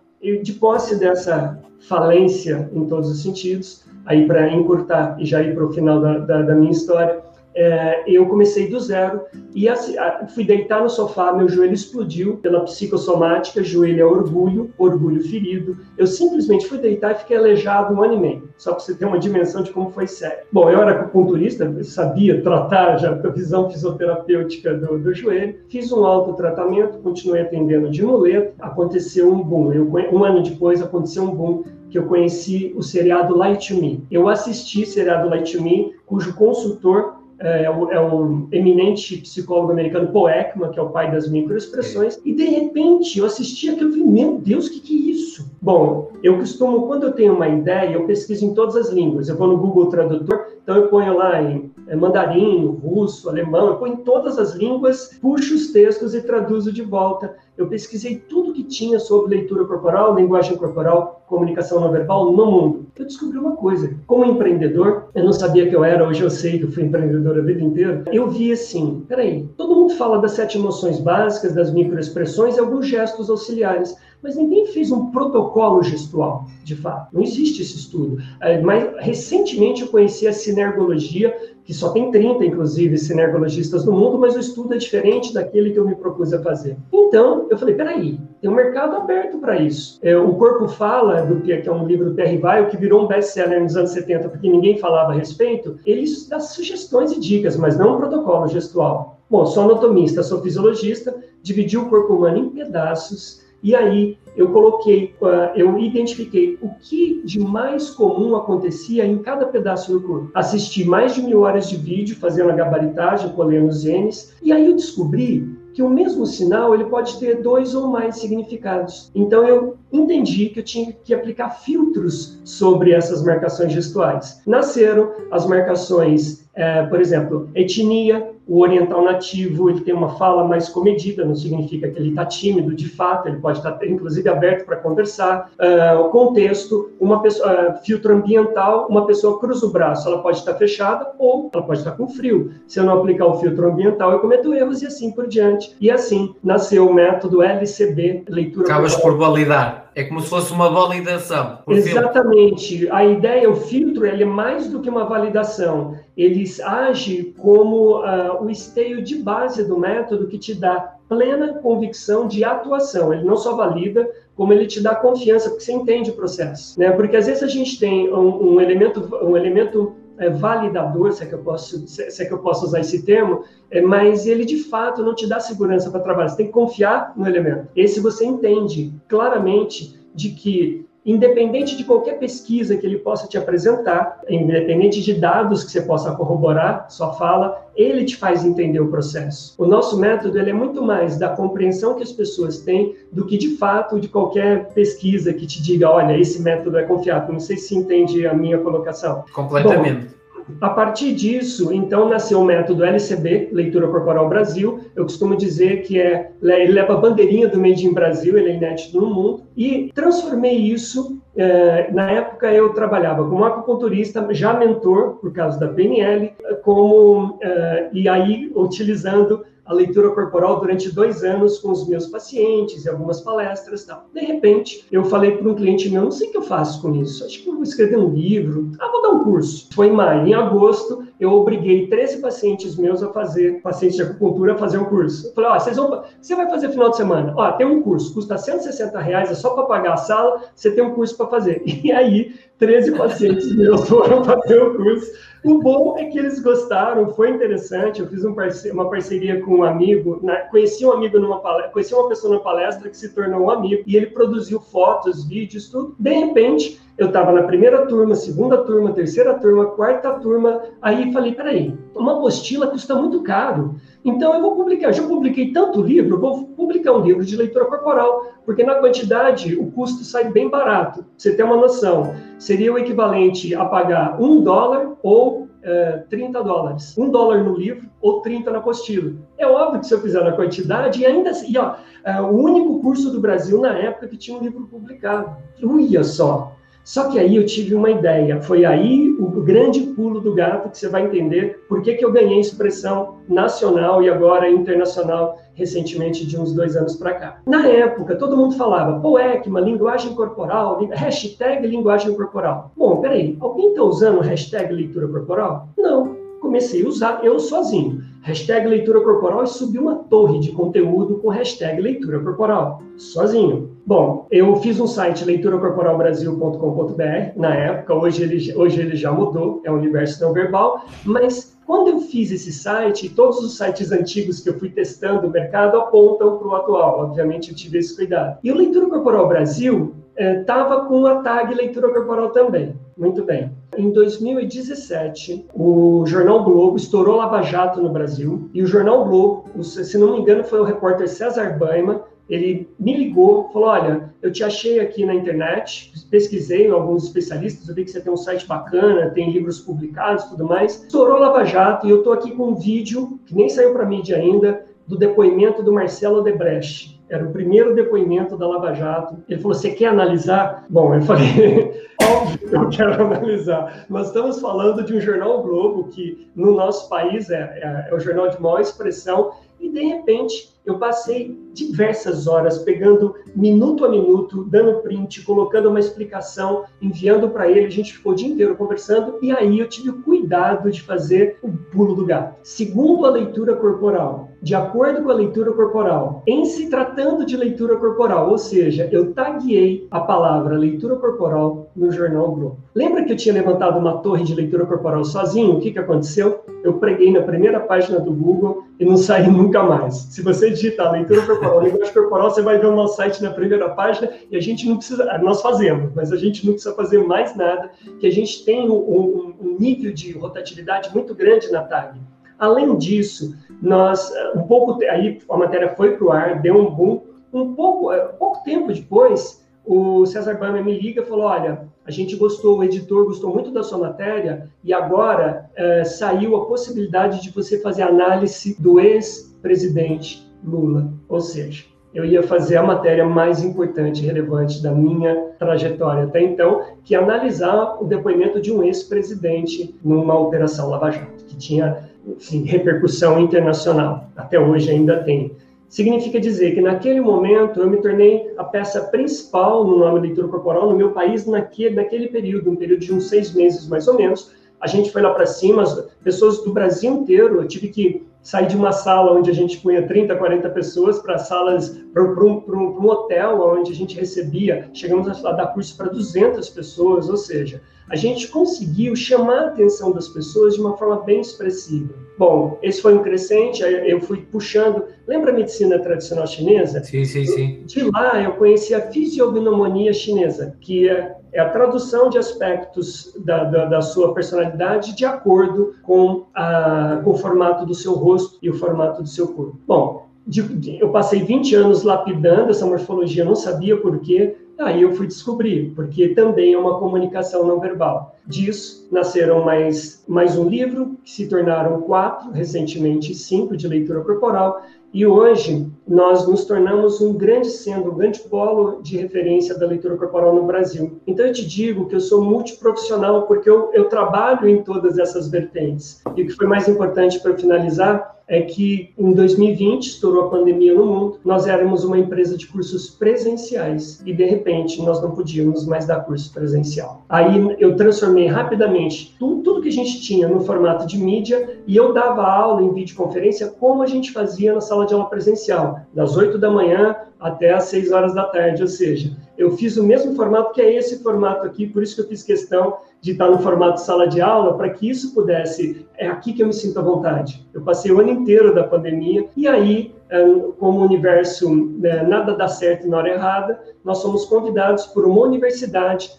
de 0.42 0.54
posse 0.54 0.98
dessa 0.98 1.62
falência 1.80 2.70
em 2.72 2.86
todos 2.86 3.10
os 3.10 3.22
sentidos, 3.22 3.84
aí 4.06 4.26
para 4.26 4.52
encurtar 4.52 5.16
e 5.18 5.26
já 5.26 5.42
ir 5.42 5.54
para 5.54 5.64
o 5.64 5.72
final 5.72 6.00
da, 6.00 6.18
da, 6.18 6.42
da 6.42 6.54
minha 6.54 6.72
história, 6.72 7.22
é, 7.54 8.02
eu 8.06 8.26
comecei 8.26 8.68
do 8.68 8.80
zero 8.80 9.22
e 9.54 9.68
assim, 9.68 9.94
fui 10.34 10.44
deitar 10.44 10.82
no 10.82 10.90
sofá, 10.90 11.32
meu 11.32 11.48
joelho 11.48 11.72
explodiu 11.72 12.36
pela 12.38 12.60
psicossomática, 12.64 13.62
joelho 13.62 14.00
é 14.00 14.04
orgulho, 14.04 14.70
orgulho 14.76 15.22
ferido. 15.22 15.76
Eu 15.96 16.06
simplesmente 16.06 16.66
fui 16.66 16.78
deitar 16.78 17.12
e 17.12 17.18
fiquei 17.18 17.36
aleijado 17.36 17.94
um 17.94 18.02
ano 18.02 18.14
e 18.14 18.18
meio, 18.18 18.48
só 18.56 18.72
para 18.72 18.80
você 18.80 18.94
ter 18.94 19.06
uma 19.06 19.18
dimensão 19.18 19.62
de 19.62 19.70
como 19.70 19.90
foi 19.90 20.06
sério. 20.06 20.44
Bom, 20.50 20.68
eu 20.68 20.80
era 20.80 20.92
acupunturista, 20.92 21.72
sabia 21.84 22.42
tratar 22.42 22.96
já 22.96 23.12
a 23.12 23.28
visão 23.28 23.70
fisioterapêutica 23.70 24.74
do, 24.74 24.98
do 24.98 25.14
joelho, 25.14 25.56
fiz 25.68 25.92
um 25.92 26.04
autotratamento, 26.04 26.98
continuei 26.98 27.42
atendendo 27.42 27.88
de 27.90 28.02
muleta, 28.02 28.52
aconteceu 28.60 29.32
um 29.32 29.42
boom. 29.42 29.72
Eu, 29.72 29.88
um 30.12 30.24
ano 30.24 30.42
depois 30.42 30.82
aconteceu 30.82 31.22
um 31.22 31.34
boom 31.34 31.64
que 31.90 31.98
eu 31.98 32.06
conheci 32.06 32.74
o 32.76 32.82
seriado 32.82 33.36
Light 33.36 33.72
Me. 33.72 34.04
Eu 34.10 34.28
assisti 34.28 34.84
seriado 34.84 35.28
Light 35.28 35.56
Me, 35.60 35.94
cujo 36.06 36.34
consultor 36.34 37.23
é, 37.38 37.64
é, 37.64 37.70
o, 37.70 37.90
é 37.90 38.00
o 38.00 38.48
eminente 38.52 39.18
psicólogo 39.18 39.72
americano 39.72 40.12
Paul 40.12 40.28
Ekman, 40.28 40.70
que 40.70 40.78
é 40.78 40.82
o 40.82 40.90
pai 40.90 41.10
das 41.10 41.28
microexpressões, 41.28 42.18
e 42.24 42.32
de 42.32 42.44
repente 42.44 43.18
eu 43.18 43.26
assisti 43.26 43.70
aquilo 43.70 43.90
e 43.90 43.92
falei, 43.92 44.06
meu 44.06 44.38
Deus, 44.38 44.66
o 44.66 44.72
que, 44.72 44.80
que 44.80 44.94
é 44.94 45.12
isso? 45.12 45.50
Bom, 45.60 46.12
eu 46.22 46.38
costumo, 46.38 46.86
quando 46.86 47.04
eu 47.04 47.12
tenho 47.12 47.34
uma 47.34 47.48
ideia, 47.48 47.94
eu 47.94 48.06
pesquiso 48.06 48.44
em 48.44 48.54
todas 48.54 48.76
as 48.76 48.90
línguas. 48.90 49.28
Eu 49.28 49.36
vou 49.36 49.48
no 49.48 49.56
Google 49.56 49.86
Tradutor, 49.86 50.46
então 50.62 50.76
eu 50.76 50.88
ponho 50.88 51.16
lá 51.16 51.42
em 51.42 51.70
é, 51.86 51.96
mandarim, 51.96 52.66
russo, 52.82 53.28
alemão, 53.28 53.68
eu 53.68 53.76
ponho 53.76 53.98
todas 53.98 54.38
as 54.38 54.54
línguas, 54.54 55.10
puxo 55.20 55.54
os 55.54 55.68
textos 55.72 56.14
e 56.14 56.22
traduzo 56.22 56.72
de 56.72 56.82
volta. 56.82 57.36
Eu 57.56 57.68
pesquisei 57.68 58.16
tudo 58.16 58.52
que 58.52 58.64
tinha 58.64 58.98
sobre 58.98 59.36
leitura 59.36 59.64
corporal, 59.64 60.16
linguagem 60.16 60.56
corporal, 60.56 61.22
comunicação 61.28 61.80
não 61.80 61.92
verbal 61.92 62.32
no 62.32 62.32
mundo. 62.32 62.86
Eu 62.96 63.04
descobri 63.04 63.38
uma 63.38 63.52
coisa. 63.52 63.94
Como 64.06 64.24
empreendedor, 64.24 65.08
eu 65.14 65.24
não 65.24 65.32
sabia 65.32 65.68
que 65.68 65.74
eu 65.74 65.84
era, 65.84 66.06
hoje 66.06 66.22
eu 66.22 66.30
sei 66.30 66.58
que 66.58 66.64
eu 66.64 66.72
fui 66.72 66.84
empreendedor 66.84 67.38
a 67.38 67.42
vida 67.42 67.62
inteira. 67.62 68.02
Eu 68.12 68.28
vi 68.28 68.52
assim: 68.52 69.04
peraí, 69.08 69.48
todo 69.56 69.74
mundo 69.74 69.94
fala 69.94 70.18
das 70.18 70.32
sete 70.32 70.58
emoções 70.58 70.98
básicas, 70.98 71.54
das 71.54 71.72
microexpressões 71.72 72.56
e 72.56 72.60
alguns 72.60 72.86
gestos 72.86 73.30
auxiliares 73.30 73.96
mas 74.24 74.36
ninguém 74.36 74.66
fez 74.68 74.90
um 74.90 75.10
protocolo 75.10 75.82
gestual, 75.82 76.46
de 76.64 76.74
fato. 76.74 77.08
Não 77.12 77.22
existe 77.22 77.60
esse 77.60 77.76
estudo. 77.76 78.16
É, 78.40 78.58
mas 78.58 78.88
recentemente 79.00 79.82
eu 79.82 79.88
conheci 79.88 80.26
a 80.26 80.32
sinergologia, 80.32 81.36
que 81.62 81.74
só 81.74 81.90
tem 81.90 82.10
30, 82.10 82.42
inclusive, 82.42 82.96
sinergologistas 82.96 83.84
no 83.84 83.92
mundo, 83.92 84.16
mas 84.16 84.34
o 84.34 84.40
estudo 84.40 84.72
é 84.72 84.78
diferente 84.78 85.34
daquele 85.34 85.72
que 85.72 85.78
eu 85.78 85.86
me 85.86 85.94
propus 85.94 86.32
a 86.32 86.42
fazer. 86.42 86.74
Então, 86.90 87.46
eu 87.50 87.58
falei, 87.58 87.74
peraí, 87.74 88.18
tem 88.40 88.50
um 88.50 88.54
mercado 88.54 88.96
aberto 88.96 89.36
para 89.36 89.60
isso. 89.60 89.98
É, 90.02 90.16
o 90.16 90.32
Corpo 90.36 90.68
Fala, 90.68 91.20
do 91.20 91.42
que 91.42 91.52
é 91.52 91.70
um 91.70 91.86
livro 91.86 92.06
do 92.06 92.14
Terry 92.14 92.38
Weil, 92.38 92.68
que 92.68 92.78
virou 92.78 93.04
um 93.04 93.06
best-seller 93.06 93.62
nos 93.62 93.76
anos 93.76 93.90
70, 93.90 94.30
porque 94.30 94.48
ninguém 94.48 94.78
falava 94.78 95.12
a 95.12 95.14
respeito, 95.14 95.76
ele 95.84 96.06
dá 96.30 96.40
sugestões 96.40 97.12
e 97.12 97.20
dicas, 97.20 97.58
mas 97.58 97.76
não 97.76 97.96
um 97.96 97.98
protocolo 97.98 98.48
gestual. 98.48 99.18
Bom, 99.28 99.44
sou 99.44 99.64
anatomista, 99.64 100.22
sou 100.22 100.40
fisiologista, 100.40 101.14
dividi 101.42 101.76
o 101.76 101.90
corpo 101.90 102.14
humano 102.14 102.38
em 102.38 102.48
pedaços, 102.48 103.43
e 103.64 103.74
aí 103.74 104.18
eu 104.36 104.50
coloquei, 104.50 105.14
eu 105.56 105.78
identifiquei 105.78 106.58
o 106.60 106.68
que 106.80 107.22
de 107.24 107.38
mais 107.38 107.88
comum 107.88 108.36
acontecia 108.36 109.06
em 109.06 109.18
cada 109.18 109.46
pedaço 109.46 109.90
do 109.90 110.02
corpo. 110.02 110.30
Assisti 110.34 110.84
mais 110.84 111.14
de 111.14 111.22
mil 111.22 111.40
horas 111.40 111.70
de 111.70 111.76
vídeo 111.76 112.16
fazendo 112.16 112.50
a 112.50 112.54
gabaritagem, 112.54 113.30
colhendo 113.30 113.68
os 113.68 113.80
genes, 113.80 114.34
e 114.42 114.52
aí 114.52 114.66
eu 114.66 114.74
descobri 114.74 115.48
que 115.72 115.82
o 115.82 115.88
mesmo 115.88 116.26
sinal 116.26 116.74
ele 116.74 116.84
pode 116.84 117.18
ter 117.18 117.42
dois 117.42 117.74
ou 117.74 117.88
mais 117.88 118.18
significados. 118.18 119.10
Então 119.14 119.46
eu 119.46 119.76
entendi 119.92 120.50
que 120.50 120.60
eu 120.60 120.64
tinha 120.64 120.92
que 120.92 121.14
aplicar 121.14 121.50
filtros 121.50 122.38
sobre 122.44 122.92
essas 122.92 123.24
marcações 123.24 123.72
gestuais. 123.72 124.40
Nasceram 124.46 125.10
as 125.30 125.46
marcações, 125.46 126.46
é, 126.54 126.84
por 126.84 127.00
exemplo, 127.00 127.48
etnia, 127.54 128.33
o 128.46 128.60
oriental 128.60 129.02
nativo 129.02 129.70
ele 129.70 129.80
tem 129.80 129.94
uma 129.94 130.16
fala 130.16 130.44
mais 130.44 130.68
comedida, 130.68 131.24
não 131.24 131.34
significa 131.34 131.88
que 131.88 131.98
ele 131.98 132.10
está 132.10 132.24
tímido, 132.26 132.74
de 132.74 132.88
fato, 132.88 133.28
ele 133.28 133.38
pode 133.38 133.58
estar 133.58 133.72
tá, 133.72 133.86
inclusive 133.86 134.28
aberto 134.28 134.66
para 134.66 134.76
conversar. 134.76 135.50
Uh, 135.58 136.00
o 136.00 136.08
contexto, 136.10 136.90
uma 137.00 137.20
pessoa, 137.22 137.70
uh, 137.70 137.84
filtro 137.84 138.14
ambiental, 138.14 138.86
uma 138.88 139.06
pessoa 139.06 139.38
cruza 139.38 139.66
o 139.66 139.70
braço, 139.70 140.08
ela 140.08 140.22
pode 140.22 140.38
estar 140.38 140.52
tá 140.52 140.58
fechada 140.58 141.12
ou 141.18 141.50
ela 141.52 141.62
pode 141.62 141.78
estar 141.78 141.92
tá 141.92 141.96
com 141.96 142.08
frio. 142.08 142.52
Se 142.66 142.78
eu 142.78 142.84
não 142.84 142.98
aplicar 142.98 143.26
o 143.26 143.38
filtro 143.38 143.68
ambiental, 143.68 144.12
eu 144.12 144.18
cometo 144.18 144.52
erros 144.52 144.82
e 144.82 144.86
assim 144.86 145.10
por 145.10 145.26
diante. 145.26 145.74
E 145.80 145.90
assim 145.90 146.34
nasceu 146.42 146.88
o 146.88 146.94
método 146.94 147.42
LCB, 147.42 148.24
leitura. 148.28 148.66
Acabas 148.66 148.96
por 148.96 149.16
validar. 149.16 149.84
É 149.96 150.02
como 150.02 150.20
se 150.20 150.28
fosse 150.28 150.52
uma 150.52 150.68
validação. 150.70 151.60
Exatamente. 151.68 152.78
Filtro. 152.78 152.96
A 152.96 153.04
ideia, 153.04 153.48
o 153.48 153.54
filtro, 153.54 154.04
ele 154.04 154.24
é 154.24 154.26
mais 154.26 154.68
do 154.68 154.80
que 154.80 154.90
uma 154.90 155.04
validação. 155.04 155.96
Ele 156.16 156.44
age 156.64 157.32
como 157.38 158.00
uh, 158.00 158.33
o 158.40 158.50
esteio 158.50 159.02
de 159.02 159.16
base 159.16 159.64
do 159.64 159.78
método 159.78 160.26
que 160.26 160.38
te 160.38 160.54
dá 160.54 160.94
plena 161.08 161.54
convicção 161.54 162.26
de 162.26 162.44
atuação. 162.44 163.12
Ele 163.12 163.24
não 163.24 163.36
só 163.36 163.54
valida, 163.54 164.08
como 164.34 164.52
ele 164.52 164.66
te 164.66 164.80
dá 164.80 164.94
confiança, 164.94 165.50
porque 165.50 165.64
você 165.64 165.72
entende 165.72 166.10
o 166.10 166.14
processo. 166.14 166.78
Né? 166.78 166.90
Porque 166.90 167.16
às 167.16 167.26
vezes 167.26 167.42
a 167.42 167.48
gente 167.48 167.78
tem 167.78 168.12
um, 168.12 168.54
um 168.54 168.60
elemento, 168.60 169.08
um 169.22 169.36
elemento 169.36 169.94
é, 170.18 170.30
validador, 170.30 171.12
se 171.12 171.22
é, 171.22 171.26
que 171.26 171.34
eu 171.34 171.40
posso, 171.40 171.86
se 171.86 172.22
é 172.22 172.24
que 172.24 172.32
eu 172.32 172.38
posso 172.38 172.64
usar 172.64 172.80
esse 172.80 173.04
termo, 173.04 173.44
é, 173.70 173.80
mas 173.80 174.26
ele 174.26 174.44
de 174.44 174.58
fato 174.64 175.02
não 175.02 175.14
te 175.14 175.26
dá 175.26 175.40
segurança 175.40 175.90
para 175.90 176.00
trabalhar. 176.00 176.28
Você 176.28 176.36
tem 176.36 176.46
que 176.46 176.52
confiar 176.52 177.12
no 177.16 177.26
elemento. 177.26 177.68
Esse 177.74 178.00
você 178.00 178.24
entende 178.24 178.92
claramente 179.08 180.00
de 180.14 180.30
que 180.30 180.86
independente 181.04 181.76
de 181.76 181.84
qualquer 181.84 182.18
pesquisa 182.18 182.76
que 182.76 182.86
ele 182.86 182.98
possa 182.98 183.28
te 183.28 183.36
apresentar, 183.36 184.20
independente 184.28 185.02
de 185.02 185.14
dados 185.14 185.62
que 185.64 185.70
você 185.70 185.82
possa 185.82 186.12
corroborar 186.12 186.86
sua 186.88 187.12
fala, 187.12 187.66
ele 187.76 188.04
te 188.04 188.16
faz 188.16 188.44
entender 188.44 188.80
o 188.80 188.88
processo. 188.88 189.54
O 189.58 189.66
nosso 189.66 189.98
método 189.98 190.38
ele 190.38 190.50
é 190.50 190.54
muito 190.54 190.82
mais 190.82 191.18
da 191.18 191.28
compreensão 191.28 191.94
que 191.94 192.02
as 192.02 192.12
pessoas 192.12 192.58
têm 192.58 192.96
do 193.12 193.26
que 193.26 193.36
de 193.36 193.56
fato 193.56 194.00
de 194.00 194.08
qualquer 194.08 194.72
pesquisa 194.72 195.32
que 195.32 195.46
te 195.46 195.62
diga, 195.62 195.90
olha, 195.90 196.16
esse 196.18 196.40
método 196.40 196.78
é 196.78 196.84
confiável. 196.84 197.32
Não 197.32 197.40
sei 197.40 197.56
se 197.56 197.76
entende 197.76 198.26
a 198.26 198.32
minha 198.32 198.58
colocação. 198.58 199.24
Completamente. 199.32 200.06
Bom, 200.06 200.23
a 200.60 200.68
partir 200.70 201.14
disso, 201.14 201.72
então, 201.72 202.08
nasceu 202.08 202.40
o 202.40 202.44
método 202.44 202.84
LCB, 202.84 203.50
Leitura 203.52 203.88
Corporal 203.88 204.28
Brasil. 204.28 204.80
Eu 204.94 205.04
costumo 205.04 205.36
dizer 205.36 205.82
que 205.82 206.00
é, 206.00 206.30
ele 206.42 206.72
leva 206.72 206.94
a 206.94 206.96
bandeirinha 206.96 207.48
do 207.48 207.58
Made 207.58 207.86
in 207.86 207.92
Brasil, 207.92 208.36
ele 208.36 208.50
é 208.50 208.56
inédito 208.56 209.00
no 209.00 209.14
mundo. 209.14 209.42
E 209.56 209.90
transformei 209.94 210.56
isso, 210.56 211.20
eh, 211.36 211.88
na 211.92 212.10
época 212.10 212.52
eu 212.52 212.72
trabalhava 212.74 213.28
como 213.28 213.44
acupunturista, 213.44 214.26
já 214.32 214.54
mentor, 214.54 215.14
por 215.20 215.32
causa 215.32 215.58
da 215.58 215.68
PNL, 215.68 216.32
como, 216.62 217.38
eh, 217.42 217.88
e 217.92 218.08
aí 218.08 218.52
utilizando 218.54 219.44
a 219.64 219.72
leitura 219.72 220.10
corporal 220.10 220.60
durante 220.60 220.92
dois 220.92 221.24
anos 221.24 221.58
com 221.58 221.70
os 221.70 221.86
meus 221.88 222.06
pacientes 222.06 222.84
e 222.84 222.88
algumas 222.88 223.20
palestras 223.20 223.84
tal. 223.84 224.06
De 224.12 224.20
repente, 224.20 224.86
eu 224.90 225.04
falei 225.04 225.36
para 225.36 225.48
um 225.48 225.54
cliente 225.54 225.88
meu, 225.88 226.02
não 226.02 226.10
sei 226.10 226.28
o 226.28 226.30
que 226.30 226.36
eu 226.36 226.42
faço 226.42 226.80
com 226.82 226.94
isso, 226.94 227.24
acho 227.24 227.42
que 227.42 227.48
eu 227.48 227.54
vou 227.54 227.62
escrever 227.62 227.98
um 227.98 228.10
livro, 228.10 228.72
ah, 228.78 228.88
vou 228.88 229.02
dar 229.02 229.10
um 229.10 229.24
curso. 229.24 229.68
Foi 229.74 229.88
em 229.88 229.92
maio. 229.92 230.26
Em 230.26 230.34
agosto, 230.34 231.04
eu 231.18 231.32
obriguei 231.32 231.86
13 231.86 232.18
pacientes 232.18 232.76
meus 232.76 233.02
a 233.02 233.12
fazer, 233.12 233.60
pacientes 233.62 233.96
de 233.96 234.02
acupuntura, 234.02 234.54
a 234.54 234.58
fazer 234.58 234.78
um 234.78 234.84
curso. 234.84 235.28
Eu 235.28 235.34
falei, 235.34 235.50
ó, 235.50 235.58
vocês 235.58 235.76
vão, 235.76 236.02
você 236.20 236.34
vai 236.34 236.48
fazer 236.48 236.68
final 236.70 236.90
de 236.90 236.96
semana? 236.96 237.32
Ó, 237.36 237.52
tem 237.52 237.66
um 237.66 237.82
curso, 237.82 238.12
custa 238.12 238.36
160 238.36 238.98
reais, 238.98 239.30
é 239.30 239.34
só 239.34 239.50
para 239.50 239.64
pagar 239.64 239.94
a 239.94 239.98
sala, 239.98 240.42
você 240.54 240.70
tem 240.70 240.84
um 240.84 240.94
curso 240.94 241.16
para 241.16 241.26
fazer. 241.26 241.62
E 241.84 241.92
aí, 241.92 242.32
13 242.58 242.96
pacientes 242.96 243.54
meus 243.54 243.86
foram 243.88 244.24
fazer 244.24 244.62
o 244.62 244.74
curso. 244.76 245.12
O 245.44 245.60
bom 245.60 245.98
é 245.98 246.06
que 246.06 246.18
eles 246.18 246.40
gostaram, 246.40 247.12
foi 247.12 247.30
interessante. 247.30 248.00
Eu 248.00 248.08
fiz 248.08 248.24
um 248.24 248.34
parce 248.34 248.70
uma 248.70 248.88
parceria 248.88 249.42
com 249.42 249.56
um 249.56 249.62
amigo, 249.62 250.18
na, 250.22 250.36
conheci 250.36 250.86
um 250.86 250.92
amigo 250.92 251.18
numa 251.18 251.40
palestra, 251.40 251.72
conheci 251.72 251.94
uma 251.94 252.08
pessoa 252.08 252.32
numa 252.32 252.42
palestra 252.42 252.88
que 252.88 252.96
se 252.96 253.14
tornou 253.14 253.42
um 253.42 253.50
amigo 253.50 253.82
e 253.86 253.96
ele 253.96 254.06
produziu 254.06 254.58
fotos, 254.58 255.26
vídeos, 255.28 255.68
tudo. 255.68 255.94
De 255.98 256.10
repente, 256.10 256.80
eu 256.96 257.08
estava 257.08 257.32
na 257.32 257.42
primeira 257.42 257.86
turma, 257.86 258.14
segunda 258.14 258.58
turma, 258.58 258.92
terceira 258.92 259.34
turma, 259.34 259.66
quarta 259.66 260.12
turma. 260.20 260.62
Aí 260.80 261.12
falei, 261.12 261.32
peraí, 261.32 261.74
uma 261.94 262.16
apostila 262.16 262.68
custa 262.68 262.94
muito 262.94 263.22
caro. 263.22 263.74
Então 264.04 264.32
eu 264.34 264.40
vou 264.40 264.56
publicar. 264.56 264.92
Já 264.92 265.02
publiquei 265.02 265.52
tanto 265.52 265.82
livro, 265.82 266.20
vou 266.20 266.53
publicar 266.64 266.92
um 266.92 267.02
livro 267.02 267.24
de 267.24 267.36
leitura 267.36 267.66
corporal, 267.66 268.32
porque 268.44 268.64
na 268.64 268.76
quantidade 268.76 269.54
o 269.56 269.70
custo 269.70 270.04
sai 270.04 270.30
bem 270.30 270.48
barato. 270.48 271.02
Pra 271.02 271.12
você 271.16 271.36
ter 271.36 271.42
uma 271.42 271.56
noção, 271.56 272.14
seria 272.38 272.72
o 272.72 272.78
equivalente 272.78 273.54
a 273.54 273.64
pagar 273.64 274.20
um 274.20 274.42
dólar 274.42 274.96
ou 275.02 275.48
é, 275.62 276.04
30 276.10 276.42
dólares. 276.42 276.96
Um 276.96 277.10
dólar 277.10 277.42
no 277.42 277.56
livro 277.56 277.88
ou 278.00 278.20
30 278.20 278.50
na 278.50 278.58
apostila. 278.58 279.12
É 279.38 279.46
óbvio 279.46 279.80
que 279.80 279.86
se 279.86 279.94
eu 279.94 280.00
fizer 280.00 280.22
na 280.22 280.32
quantidade, 280.32 281.00
e 281.00 281.06
ainda 281.06 281.30
assim, 281.30 281.56
ó, 281.56 281.76
é 282.04 282.20
o 282.20 282.28
único 282.28 282.80
curso 282.80 283.10
do 283.10 283.20
Brasil 283.20 283.60
na 283.60 283.72
época 283.78 284.08
que 284.08 284.16
tinha 284.16 284.38
um 284.38 284.42
livro 284.42 284.66
publicado. 284.66 285.36
Uia 285.62 286.04
só! 286.04 286.53
Só 286.84 287.08
que 287.10 287.18
aí 287.18 287.36
eu 287.36 287.46
tive 287.46 287.74
uma 287.74 287.90
ideia. 287.90 288.42
Foi 288.42 288.64
aí 288.64 289.16
o 289.18 289.40
grande 289.40 289.80
pulo 289.80 290.20
do 290.20 290.34
gato 290.34 290.68
que 290.68 290.78
você 290.78 290.88
vai 290.88 291.06
entender 291.06 291.64
por 291.68 291.80
que, 291.82 291.94
que 291.94 292.04
eu 292.04 292.12
ganhei 292.12 292.38
expressão 292.38 293.16
nacional 293.26 294.02
e 294.02 294.10
agora 294.10 294.50
internacional 294.50 295.38
recentemente 295.54 296.26
de 296.26 296.38
uns 296.38 296.52
dois 296.52 296.76
anos 296.76 296.96
para 296.96 297.14
cá. 297.14 297.40
Na 297.46 297.66
época, 297.66 298.16
todo 298.16 298.36
mundo 298.36 298.56
falava, 298.56 299.00
pô, 299.00 299.18
ECMA, 299.18 299.60
linguagem 299.60 300.14
corporal, 300.14 300.78
hashtag 300.90 301.66
linguagem 301.66 302.14
corporal. 302.14 302.72
Bom, 302.76 303.00
peraí, 303.00 303.36
alguém 303.40 303.70
está 303.70 303.82
usando 303.82 304.20
hashtag 304.20 304.72
leitura 304.72 305.08
corporal? 305.08 305.68
Não. 305.78 306.22
Comecei 306.40 306.84
a 306.84 306.88
usar 306.88 307.24
eu 307.24 307.38
sozinho 307.38 308.02
hashtag 308.24 308.66
leitura 308.66 309.02
corporal 309.02 309.44
e 309.44 309.46
subi 309.46 309.78
uma 309.78 309.96
torre 309.96 310.40
de 310.40 310.50
conteúdo 310.52 311.16
com 311.16 311.28
hashtag 311.28 311.80
leitura 311.80 312.18
corporal, 312.20 312.82
sozinho. 312.96 313.73
Bom, 313.86 314.26
eu 314.30 314.56
fiz 314.56 314.80
um 314.80 314.86
site 314.86 315.26
leituracorporalbrasil.com.br 315.26 317.36
na 317.36 317.54
época, 317.54 317.94
hoje 317.94 318.22
ele, 318.22 318.56
hoje 318.56 318.80
ele 318.80 318.96
já 318.96 319.12
mudou, 319.12 319.60
é 319.62 319.70
o 319.70 319.74
universo 319.74 320.24
não 320.24 320.32
verbal, 320.32 320.86
mas 321.04 321.54
quando 321.66 321.88
eu 321.88 322.00
fiz 322.00 322.32
esse 322.32 322.50
site, 322.50 323.10
todos 323.10 323.40
os 323.40 323.58
sites 323.58 323.92
antigos 323.92 324.40
que 324.40 324.48
eu 324.48 324.58
fui 324.58 324.70
testando 324.70 325.26
o 325.26 325.30
mercado 325.30 325.76
apontam 325.76 326.38
para 326.38 326.48
o 326.48 326.54
atual, 326.54 327.00
obviamente 327.00 327.50
eu 327.50 327.56
tive 327.56 327.76
esse 327.78 327.94
cuidado. 327.94 328.38
E 328.42 328.50
o 328.50 328.56
Leitura 328.56 328.88
Corporal 328.88 329.28
Brasil 329.28 329.94
estava 330.16 330.84
é, 330.84 330.88
com 330.88 331.06
a 331.06 331.16
tag 331.16 331.54
Leitura 331.54 331.92
Corporal 331.92 332.30
também. 332.30 332.74
Muito 332.96 333.24
bem. 333.24 333.50
Em 333.76 333.90
2017, 333.90 335.48
o 335.52 336.06
Jornal 336.06 336.44
Globo 336.44 336.76
estourou 336.76 337.16
Lava 337.16 337.42
Jato 337.42 337.82
no 337.82 337.90
Brasil 337.90 338.48
e 338.54 338.62
o 338.62 338.66
Jornal 338.66 339.04
Globo, 339.04 339.62
se 339.62 339.98
não 339.98 340.12
me 340.12 340.20
engano, 340.20 340.44
foi 340.44 340.60
o 340.60 340.64
repórter 340.64 341.08
César 341.08 341.58
Baima, 341.58 342.04
ele 342.28 342.68
me 342.78 342.96
ligou, 342.96 343.50
falou: 343.52 343.68
Olha, 343.68 344.14
eu 344.22 344.32
te 344.32 344.42
achei 344.42 344.80
aqui 344.80 345.04
na 345.04 345.14
internet, 345.14 345.92
pesquisei 346.10 346.70
alguns 346.70 347.04
especialistas, 347.04 347.68
eu 347.68 347.74
vi 347.74 347.84
que 347.84 347.90
você 347.90 348.00
tem 348.00 348.12
um 348.12 348.16
site 348.16 348.46
bacana, 348.46 349.10
tem 349.10 349.30
livros 349.30 349.60
publicados 349.60 350.24
tudo 350.24 350.44
mais. 350.44 350.82
Estourou 350.82 351.18
Lava 351.18 351.44
Jato 351.44 351.86
e 351.86 351.90
eu 351.90 351.98
estou 351.98 352.12
aqui 352.12 352.30
com 352.32 352.48
um 352.48 352.54
vídeo, 352.54 353.18
que 353.26 353.34
nem 353.34 353.48
saiu 353.48 353.72
para 353.72 353.86
mídia 353.86 354.16
ainda, 354.16 354.64
do 354.86 354.96
depoimento 354.96 355.62
do 355.62 355.72
Marcelo 355.72 356.22
Debrecht 356.22 356.94
era 357.08 357.24
o 357.24 357.30
primeiro 357.30 357.74
depoimento 357.74 358.36
da 358.36 358.46
Lava 358.46 358.72
Jato. 358.72 359.22
Ele 359.28 359.40
falou: 359.40 359.54
Você 359.54 359.70
quer 359.70 359.86
analisar? 359.86 360.64
Bom, 360.68 360.94
eu 360.94 361.02
falei: 361.02 361.82
Óbvio 362.02 362.38
que 362.38 362.56
eu 362.56 362.68
quero 362.70 363.04
analisar. 363.04 363.86
Nós 363.88 364.08
estamos 364.08 364.40
falando 364.40 364.82
de 364.82 364.94
um 364.94 365.00
jornal 365.00 365.42
Globo, 365.42 365.88
que 365.88 366.30
no 366.34 366.54
nosso 366.54 366.88
país 366.88 367.30
é, 367.30 367.36
é, 367.38 367.88
é 367.90 367.94
o 367.94 368.00
jornal 368.00 368.30
de 368.30 368.40
maior 368.40 368.60
expressão, 368.60 369.32
e 369.64 369.70
de 369.70 369.82
repente 369.82 370.54
eu 370.64 370.78
passei 370.78 371.38
diversas 371.52 372.26
horas 372.26 372.58
pegando 372.58 373.14
minuto 373.34 373.84
a 373.84 373.88
minuto, 373.88 374.44
dando 374.44 374.80
print, 374.80 375.22
colocando 375.22 375.68
uma 375.68 375.78
explicação, 375.78 376.64
enviando 376.80 377.28
para 377.28 377.50
ele. 377.50 377.66
A 377.66 377.70
gente 377.70 377.92
ficou 377.92 378.12
o 378.12 378.14
dia 378.14 378.28
inteiro 378.28 378.56
conversando 378.56 379.18
e 379.20 379.30
aí 379.30 379.58
eu 379.58 379.68
tive 379.68 379.90
o 379.90 380.02
cuidado 380.02 380.70
de 380.70 380.80
fazer 380.80 381.38
o 381.42 381.50
pulo 381.50 381.94
do 381.94 382.06
gato. 382.06 382.36
Segundo 382.42 383.04
a 383.04 383.10
leitura 383.10 383.54
corporal, 383.56 384.30
de 384.42 384.54
acordo 384.54 385.02
com 385.02 385.10
a 385.10 385.14
leitura 385.14 385.52
corporal, 385.52 386.22
em 386.26 386.44
se 386.44 386.68
tratando 386.70 387.26
de 387.26 387.36
leitura 387.36 387.76
corporal, 387.76 388.30
ou 388.30 388.38
seja, 388.38 388.88
eu 388.90 389.12
taguei 389.12 389.86
a 389.90 390.00
palavra 390.00 390.56
leitura 390.56 390.96
corporal 390.96 391.70
no 391.76 391.90
jornal 391.90 392.32
Globo. 392.32 392.58
Lembra 392.74 393.04
que 393.04 393.12
eu 393.12 393.16
tinha 393.16 393.34
levantado 393.34 393.78
uma 393.78 393.98
torre 393.98 394.24
de 394.24 394.34
leitura 394.34 394.64
corporal 394.66 395.04
sozinho? 395.04 395.56
O 395.56 395.60
que, 395.60 395.72
que 395.72 395.78
aconteceu? 395.78 396.42
Eu 396.64 396.78
preguei 396.78 397.12
na 397.12 397.20
primeira 397.20 397.60
página 397.60 398.00
do 398.00 398.10
Google 398.10 398.64
e 398.80 398.86
não 398.86 398.96
saí 398.96 399.30
nunca 399.30 399.62
mais. 399.62 399.94
Se 399.94 400.22
você 400.22 400.48
digitar 400.48 400.90
leitura 400.90 401.20
corporal, 401.20 401.62
linguagem 401.62 401.92
corporal, 401.92 402.30
você 402.30 402.40
vai 402.40 402.58
ver 402.58 402.66
o 402.66 402.74
nosso 402.74 402.96
site 402.96 403.22
na 403.22 403.30
primeira 403.30 403.68
página 403.68 404.10
e 404.30 404.36
a 404.36 404.40
gente 404.40 404.66
não 404.66 404.78
precisa, 404.78 405.18
nós 405.18 405.42
fazemos, 405.42 405.92
mas 405.94 406.10
a 406.10 406.16
gente 406.16 406.46
não 406.46 406.54
precisa 406.54 406.74
fazer 406.74 407.04
mais 407.04 407.36
nada, 407.36 407.70
que 408.00 408.06
a 408.06 408.10
gente 408.10 408.46
tem 408.46 408.68
um, 408.70 409.34
um 409.38 409.56
nível 409.60 409.92
de 409.92 410.12
rotatividade 410.12 410.90
muito 410.94 411.14
grande 411.14 411.52
na 411.52 411.62
tag. 411.62 412.00
Além 412.38 412.76
disso, 412.78 413.36
nós, 413.60 414.10
um 414.34 414.42
pouco, 414.42 414.82
aí 414.84 415.18
a 415.28 415.36
matéria 415.36 415.74
foi 415.76 415.96
para 415.96 416.04
o 416.04 416.10
ar, 416.10 416.40
deu 416.40 416.56
um 416.56 416.70
boom, 416.70 417.02
um 417.30 417.54
pouco, 417.54 417.92
é, 417.92 417.98
pouco 418.06 418.42
tempo 418.42 418.72
depois, 418.72 419.43
o 419.64 420.04
César 420.06 420.34
Bama 420.34 420.60
me 420.62 420.78
liga 420.78 421.02
e 421.02 421.06
falou: 421.06 421.26
olha, 421.26 421.68
a 421.84 421.90
gente 421.90 422.16
gostou, 422.16 422.58
o 422.58 422.64
editor 422.64 423.06
gostou 423.06 423.32
muito 423.32 423.50
da 423.50 423.62
sua 423.62 423.78
matéria 423.78 424.50
e 424.62 424.72
agora 424.72 425.50
é, 425.54 425.84
saiu 425.84 426.36
a 426.36 426.46
possibilidade 426.46 427.22
de 427.22 427.30
você 427.30 427.60
fazer 427.60 427.82
análise 427.82 428.60
do 428.60 428.78
ex-presidente 428.78 430.30
Lula. 430.44 430.92
Ou 431.08 431.20
seja, 431.20 431.64
eu 431.94 432.04
ia 432.04 432.22
fazer 432.22 432.56
a 432.56 432.62
matéria 432.62 433.06
mais 433.06 433.42
importante 433.42 434.02
e 434.02 434.06
relevante 434.06 434.62
da 434.62 434.72
minha 434.72 435.14
trajetória 435.38 436.04
até 436.04 436.20
então, 436.20 436.62
que 436.82 436.94
é 436.94 436.98
analisar 436.98 437.80
o 437.80 437.84
depoimento 437.84 438.40
de 438.40 438.52
um 438.52 438.62
ex-presidente 438.62 439.74
numa 439.82 440.18
operação 440.18 440.70
Lava 440.70 440.90
Jato, 440.90 441.24
que 441.24 441.36
tinha 441.36 441.88
enfim, 442.06 442.44
repercussão 442.44 443.20
internacional. 443.20 444.10
Até 444.16 444.38
hoje 444.38 444.70
ainda 444.70 445.02
tem 445.04 445.32
significa 445.68 446.20
dizer 446.20 446.54
que 446.54 446.60
naquele 446.60 447.00
momento 447.00 447.60
eu 447.60 447.68
me 447.68 447.78
tornei 447.78 448.32
a 448.36 448.44
peça 448.44 448.82
principal 448.82 449.64
no 449.64 449.78
nome 449.78 450.00
leitura 450.00 450.28
corporal 450.28 450.68
no 450.68 450.76
meu 450.76 450.92
país 450.92 451.26
naquele, 451.26 451.74
naquele 451.74 452.08
período, 452.08 452.50
um 452.50 452.56
período 452.56 452.80
de 452.80 452.92
uns 452.92 453.08
seis 453.08 453.32
meses 453.34 453.66
mais 453.68 453.88
ou 453.88 453.94
menos. 453.94 454.32
A 454.60 454.66
gente 454.66 454.90
foi 454.90 455.02
lá 455.02 455.12
para 455.12 455.26
cima, 455.26 455.62
as 455.62 455.74
pessoas 456.02 456.42
do 456.42 456.52
Brasil 456.52 456.92
inteiro, 456.92 457.40
eu 457.40 457.48
tive 457.48 457.68
que 457.68 458.06
sair 458.22 458.46
de 458.46 458.56
uma 458.56 458.72
sala 458.72 459.12
onde 459.12 459.30
a 459.30 459.34
gente 459.34 459.58
punha 459.60 459.86
30, 459.86 460.16
40 460.16 460.48
pessoas 460.50 460.98
para 460.98 461.18
salas, 461.18 461.68
para 461.92 462.02
um, 462.02 462.42
um, 462.48 462.88
hotel 462.88 463.38
onde 463.42 463.70
a 463.70 463.74
gente 463.74 463.94
recebia, 464.00 464.70
chegamos 464.72 465.24
a 465.24 465.32
dar 465.32 465.48
curso 465.48 465.76
para 465.76 465.90
200 465.90 466.48
pessoas, 466.48 467.10
ou 467.10 467.18
seja, 467.18 467.60
a 467.88 467.96
gente 467.96 468.28
conseguiu 468.28 468.96
chamar 468.96 469.38
a 469.38 469.46
atenção 469.48 469.92
das 469.92 470.08
pessoas 470.08 470.54
de 470.54 470.60
uma 470.60 470.76
forma 470.76 471.02
bem 471.02 471.20
expressiva. 471.20 471.94
Bom, 472.18 472.58
esse 472.62 472.80
foi 472.80 472.94
um 472.94 473.02
crescente, 473.02 473.62
eu 473.62 474.00
fui 474.00 474.22
puxando. 474.22 474.84
Lembra 475.06 475.32
a 475.32 475.34
medicina 475.34 475.78
tradicional 475.78 476.26
chinesa? 476.26 476.82
Sim, 476.82 477.04
sim, 477.04 477.26
sim. 477.26 477.62
De 477.66 477.90
lá 477.90 478.22
eu 478.22 478.32
conheci 478.32 478.74
a 478.74 478.80
fisiognomonia 478.90 479.92
chinesa, 479.92 480.56
que 480.60 480.88
é, 480.88 481.14
é 481.32 481.40
a 481.40 481.48
tradução 481.50 482.08
de 482.08 482.16
aspectos 482.16 483.12
da, 483.18 483.44
da, 483.44 483.64
da, 483.66 483.82
sua 483.82 484.14
personalidade 484.14 484.96
de 484.96 485.04
acordo 485.04 485.74
com, 485.82 486.26
a, 486.34 487.00
com 487.04 487.10
o 487.10 487.16
formato 487.18 487.66
do 487.66 487.74
seu 487.74 487.92
rosto 487.92 488.38
e 488.40 488.48
o 488.48 488.54
formato 488.54 489.02
do 489.02 489.08
seu 489.08 489.28
corpo. 489.28 489.58
Bom, 489.66 490.06
de, 490.26 490.42
de, 490.42 490.80
eu 490.80 490.90
passei 490.90 491.22
20 491.22 491.54
anos 491.54 491.82
lapidando 491.82 492.50
essa 492.50 492.64
morfologia, 492.64 493.24
não 493.24 493.34
sabia 493.34 493.76
por 493.76 493.98
quê. 494.00 494.36
Aí 494.58 494.82
eu 494.82 494.94
fui 494.94 495.06
descobrir, 495.06 495.72
porque 495.74 496.08
também 496.08 496.54
é 496.54 496.58
uma 496.58 496.78
comunicação 496.78 497.46
não 497.46 497.58
verbal. 497.58 498.16
Disso 498.26 498.86
nasceram 498.90 499.44
mais, 499.44 500.04
mais 500.06 500.38
um 500.38 500.48
livro, 500.48 500.96
que 501.04 501.10
se 501.10 501.28
tornaram 501.28 501.80
quatro, 501.82 502.30
recentemente 502.30 503.14
cinco 503.14 503.56
de 503.56 503.66
leitura 503.66 504.00
corporal, 504.02 504.64
e 504.92 505.04
hoje 505.04 505.66
nós 505.86 506.26
nos 506.26 506.44
tornamos 506.44 507.00
um 507.00 507.12
grande 507.12 507.50
centro, 507.50 507.92
um 507.92 507.96
grande 507.96 508.20
polo 508.20 508.80
de 508.82 508.96
referência 508.96 509.58
da 509.58 509.66
leitura 509.66 509.96
corporal 509.96 510.34
no 510.34 510.44
Brasil. 510.44 511.00
Então 511.06 511.26
eu 511.26 511.32
te 511.32 511.46
digo 511.46 511.86
que 511.86 511.94
eu 511.94 512.00
sou 512.00 512.22
multiprofissional 512.24 513.22
porque 513.26 513.48
eu, 513.48 513.70
eu 513.72 513.88
trabalho 513.88 514.48
em 514.48 514.62
todas 514.62 514.98
essas 514.98 515.28
vertentes. 515.28 516.02
E 516.16 516.22
o 516.22 516.26
que 516.26 516.32
foi 516.32 516.46
mais 516.46 516.68
importante 516.68 517.20
para 517.20 517.36
finalizar 517.36 518.14
é 518.26 518.40
que 518.42 518.92
em 518.98 519.12
2020 519.12 519.86
estourou 519.86 520.24
a 520.24 520.30
pandemia 520.30 520.74
no 520.74 520.86
mundo, 520.86 521.18
nós 521.24 521.46
éramos 521.46 521.84
uma 521.84 521.98
empresa 521.98 522.36
de 522.36 522.46
cursos 522.46 522.90
presenciais 522.90 524.02
e 524.04 524.12
de 524.12 524.24
repente 524.24 524.80
nós 524.82 525.02
não 525.02 525.10
podíamos 525.10 525.66
mais 525.66 525.86
dar 525.86 526.00
curso 526.00 526.32
presencial. 526.32 527.04
Aí 527.08 527.56
eu 527.58 527.76
transformei 527.76 528.26
rapidamente 528.26 529.14
tudo, 529.18 529.42
tudo 529.42 529.62
que 529.62 529.68
a 529.68 529.72
gente 529.72 530.00
tinha 530.00 530.26
no 530.26 530.40
formato 530.40 530.86
de 530.86 530.96
mídia 530.96 531.58
e 531.66 531.76
eu 531.76 531.92
dava 531.92 532.22
aula 532.22 532.62
em 532.62 532.72
videoconferência 532.72 533.48
como 533.48 533.82
a 533.82 533.86
gente 533.86 534.12
fazia 534.12 534.54
na 534.54 534.60
sala 534.60 534.86
de 534.86 534.94
aula 534.94 535.06
presencial, 535.06 535.73
das 535.92 536.16
8 536.16 536.38
da 536.38 536.50
manhã 536.50 536.96
até 537.18 537.52
às 537.52 537.64
6 537.64 537.92
horas 537.92 538.14
da 538.14 538.24
tarde, 538.24 538.62
ou 538.62 538.68
seja, 538.68 539.16
eu 539.36 539.56
fiz 539.56 539.76
o 539.76 539.82
mesmo 539.82 540.14
formato 540.14 540.52
que 540.52 540.60
é 540.60 540.76
esse 540.76 541.02
formato 541.02 541.46
aqui, 541.46 541.66
por 541.66 541.82
isso 541.82 541.94
que 541.94 542.02
eu 542.02 542.08
fiz 542.08 542.22
questão 542.22 542.76
de 543.04 543.10
estar 543.10 543.28
no 543.28 543.38
formato 543.38 543.82
sala 543.82 544.08
de 544.08 544.22
aula, 544.22 544.56
para 544.56 544.70
que 544.70 544.88
isso 544.88 545.12
pudesse, 545.14 545.86
é 545.98 546.08
aqui 546.08 546.32
que 546.32 546.42
eu 546.42 546.46
me 546.46 546.54
sinto 546.54 546.78
à 546.78 546.82
vontade. 546.82 547.46
Eu 547.52 547.60
passei 547.60 547.92
o 547.92 548.00
ano 548.00 548.10
inteiro 548.10 548.54
da 548.54 548.64
pandemia, 548.64 549.28
e 549.36 549.46
aí, 549.46 549.94
é, 550.08 550.24
como 550.58 550.80
o 550.80 550.84
universo 550.84 551.54
né, 551.54 552.02
nada 552.02 552.32
dá 552.34 552.48
certo 552.48 552.88
na 552.88 552.96
hora 552.96 553.10
errada, 553.10 553.60
nós 553.84 553.98
somos 553.98 554.24
convidados 554.24 554.86
por 554.86 555.04
uma 555.04 555.20
universidade 555.20 556.12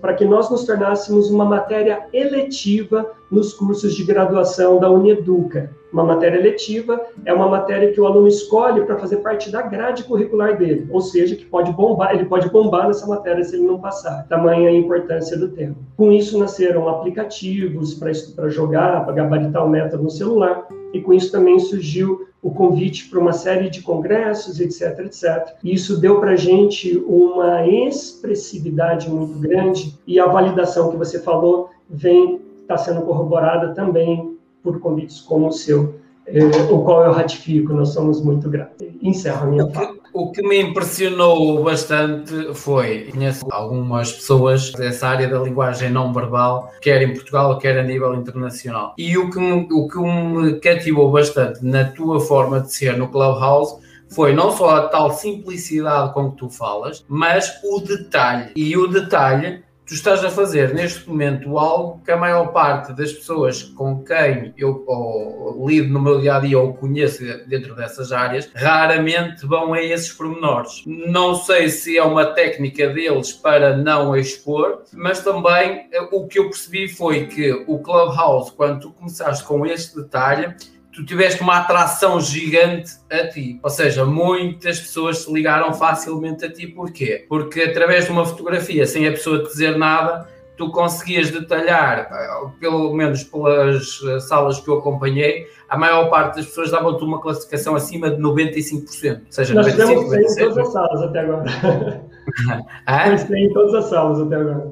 para 0.00 0.14
que 0.14 0.24
nós 0.24 0.50
nos 0.50 0.64
tornássemos 0.64 1.30
uma 1.30 1.44
matéria 1.44 2.06
eletiva 2.10 3.10
nos 3.30 3.52
cursos 3.52 3.94
de 3.94 4.02
graduação 4.02 4.80
da 4.80 4.90
Uneduca. 4.90 5.70
Uma 5.92 6.04
matéria 6.04 6.38
eletiva 6.38 7.00
é 7.24 7.32
uma 7.32 7.48
matéria 7.48 7.92
que 7.92 8.00
o 8.00 8.06
aluno 8.06 8.28
escolhe 8.28 8.84
para 8.84 8.96
fazer 8.96 9.16
parte 9.18 9.50
da 9.50 9.60
grade 9.62 10.04
curricular 10.04 10.56
dele, 10.56 10.86
ou 10.90 11.00
seja, 11.00 11.34
que 11.34 11.44
pode 11.44 11.72
bombar, 11.72 12.14
ele 12.14 12.26
pode 12.26 12.48
bombar 12.48 12.86
nessa 12.86 13.06
matéria 13.06 13.42
se 13.42 13.56
ele 13.56 13.66
não 13.66 13.80
passar. 13.80 14.26
Tamanha 14.28 14.68
a 14.68 14.72
importância 14.72 15.36
do 15.36 15.48
tema. 15.48 15.74
Com 15.96 16.12
isso 16.12 16.29
nasceram 16.38 16.88
aplicativos 16.88 17.94
para 17.94 18.48
jogar, 18.48 19.04
para 19.04 19.14
gabaritar 19.14 19.64
o 19.64 19.68
método 19.68 20.04
no 20.04 20.10
celular, 20.10 20.66
e 20.92 21.00
com 21.00 21.12
isso 21.12 21.30
também 21.30 21.58
surgiu 21.58 22.28
o 22.42 22.50
convite 22.50 23.08
para 23.08 23.18
uma 23.18 23.32
série 23.32 23.68
de 23.68 23.82
congressos, 23.82 24.60
etc, 24.60 25.00
etc. 25.00 25.54
E 25.62 25.74
isso 25.74 26.00
deu 26.00 26.20
para 26.20 26.32
a 26.32 26.36
gente 26.36 26.96
uma 27.06 27.66
expressividade 27.66 29.10
muito 29.10 29.38
grande 29.38 29.98
e 30.06 30.18
a 30.18 30.26
validação 30.26 30.90
que 30.90 30.96
você 30.96 31.20
falou 31.20 31.70
vem 31.88 32.40
está 32.62 32.78
sendo 32.78 33.02
corroborada 33.02 33.74
também 33.74 34.38
por 34.62 34.80
convites 34.80 35.20
como 35.20 35.48
o 35.48 35.52
seu, 35.52 35.96
eh, 36.26 36.44
o 36.70 36.82
qual 36.82 37.04
eu 37.04 37.12
ratifico, 37.12 37.72
nós 37.72 37.90
somos 37.90 38.22
muito 38.22 38.48
gratos. 38.48 38.86
Encerro 39.02 39.44
a 39.44 39.46
minha 39.46 39.66
fala. 39.70 39.99
O 40.12 40.32
que 40.32 40.42
me 40.42 40.60
impressionou 40.60 41.62
bastante 41.62 42.52
foi, 42.54 43.08
conheço 43.12 43.46
algumas 43.50 44.12
pessoas 44.12 44.72
dessa 44.72 45.06
área 45.06 45.28
da 45.28 45.38
linguagem 45.38 45.88
não 45.88 46.12
verbal, 46.12 46.72
quer 46.82 47.00
em 47.02 47.14
Portugal, 47.14 47.56
quer 47.58 47.78
a 47.78 47.82
nível 47.82 48.14
internacional. 48.14 48.94
E 48.98 49.16
o 49.16 49.30
que, 49.30 49.38
me, 49.38 49.68
o 49.70 49.86
que 49.86 49.98
me 49.98 50.58
cativou 50.58 51.12
bastante 51.12 51.64
na 51.64 51.84
tua 51.84 52.20
forma 52.20 52.60
de 52.60 52.74
ser 52.74 52.96
no 52.96 53.08
Clubhouse 53.08 53.76
foi 54.08 54.32
não 54.32 54.50
só 54.50 54.70
a 54.70 54.88
tal 54.88 55.12
simplicidade 55.12 56.12
com 56.12 56.32
que 56.32 56.38
tu 56.38 56.50
falas, 56.50 57.04
mas 57.08 57.60
o 57.62 57.80
detalhe. 57.80 58.50
E 58.56 58.76
o 58.76 58.88
detalhe 58.88 59.62
tu 59.90 59.94
estás 59.94 60.24
a 60.24 60.30
fazer 60.30 60.72
neste 60.72 61.08
momento 61.08 61.58
algo 61.58 62.00
que 62.04 62.12
a 62.12 62.16
maior 62.16 62.52
parte 62.52 62.92
das 62.92 63.12
pessoas 63.12 63.64
com 63.64 64.04
quem 64.04 64.54
eu 64.56 64.84
ou, 64.86 65.66
lido 65.68 65.92
no 65.92 66.00
meu 66.00 66.20
dia 66.20 66.36
a 66.36 66.38
dia 66.38 66.60
ou 66.60 66.72
conheço 66.74 67.24
dentro 67.48 67.74
dessas 67.74 68.12
áreas 68.12 68.48
raramente 68.54 69.44
vão 69.44 69.74
a 69.74 69.82
esses 69.82 70.12
pormenores. 70.12 70.84
Não 70.86 71.34
sei 71.34 71.68
se 71.68 71.98
é 71.98 72.04
uma 72.04 72.24
técnica 72.24 72.88
deles 72.88 73.32
para 73.32 73.76
não 73.76 74.14
expor, 74.14 74.84
mas 74.92 75.24
também 75.24 75.88
eh, 75.90 76.08
o 76.12 76.24
que 76.28 76.38
eu 76.38 76.44
percebi 76.44 76.86
foi 76.86 77.26
que 77.26 77.50
o 77.66 77.80
Clubhouse, 77.80 78.52
quando 78.52 78.82
tu 78.82 78.90
começaste 78.92 79.42
com 79.42 79.66
este 79.66 79.96
detalhe, 79.96 80.54
tu 81.00 81.06
tiveste 81.06 81.40
uma 81.40 81.56
atração 81.56 82.20
gigante 82.20 82.92
a 83.10 83.26
ti. 83.26 83.58
Ou 83.62 83.70
seja, 83.70 84.04
muitas 84.04 84.78
pessoas 84.78 85.18
se 85.18 85.32
ligaram 85.32 85.72
facilmente 85.72 86.44
a 86.44 86.52
ti. 86.52 86.66
Porquê? 86.66 87.24
Porque 87.26 87.62
através 87.62 88.04
de 88.04 88.10
uma 88.10 88.26
fotografia, 88.26 88.86
sem 88.86 89.08
a 89.08 89.10
pessoa 89.10 89.42
te 89.42 89.48
dizer 89.48 89.78
nada, 89.78 90.28
tu 90.58 90.70
conseguias 90.70 91.30
detalhar, 91.30 92.06
eh, 92.12 92.50
pelo 92.60 92.92
menos 92.92 93.24
pelas 93.24 93.98
eh, 94.06 94.20
salas 94.20 94.60
que 94.60 94.68
eu 94.68 94.78
acompanhei, 94.78 95.46
a 95.70 95.78
maior 95.78 96.10
parte 96.10 96.36
das 96.36 96.44
pessoas 96.44 96.70
davam-te 96.70 97.02
uma 97.02 97.18
classificação 97.18 97.74
acima 97.74 98.10
de 98.10 98.20
95%. 98.20 99.20
Ou 99.24 99.32
seja, 99.32 99.54
Nós 99.54 99.74
95, 99.74 100.10
temos 100.10 100.10
97. 100.10 100.42
em 100.42 100.48
todas 100.48 100.58
as 100.58 100.72
salas 100.72 101.02
até 101.02 101.20
agora. 101.20 101.44
ah? 102.86 103.08
Em 103.08 103.52
todas 103.54 103.74
as 103.74 103.84
salas 103.86 104.20
até 104.20 104.36
agora. 104.36 104.70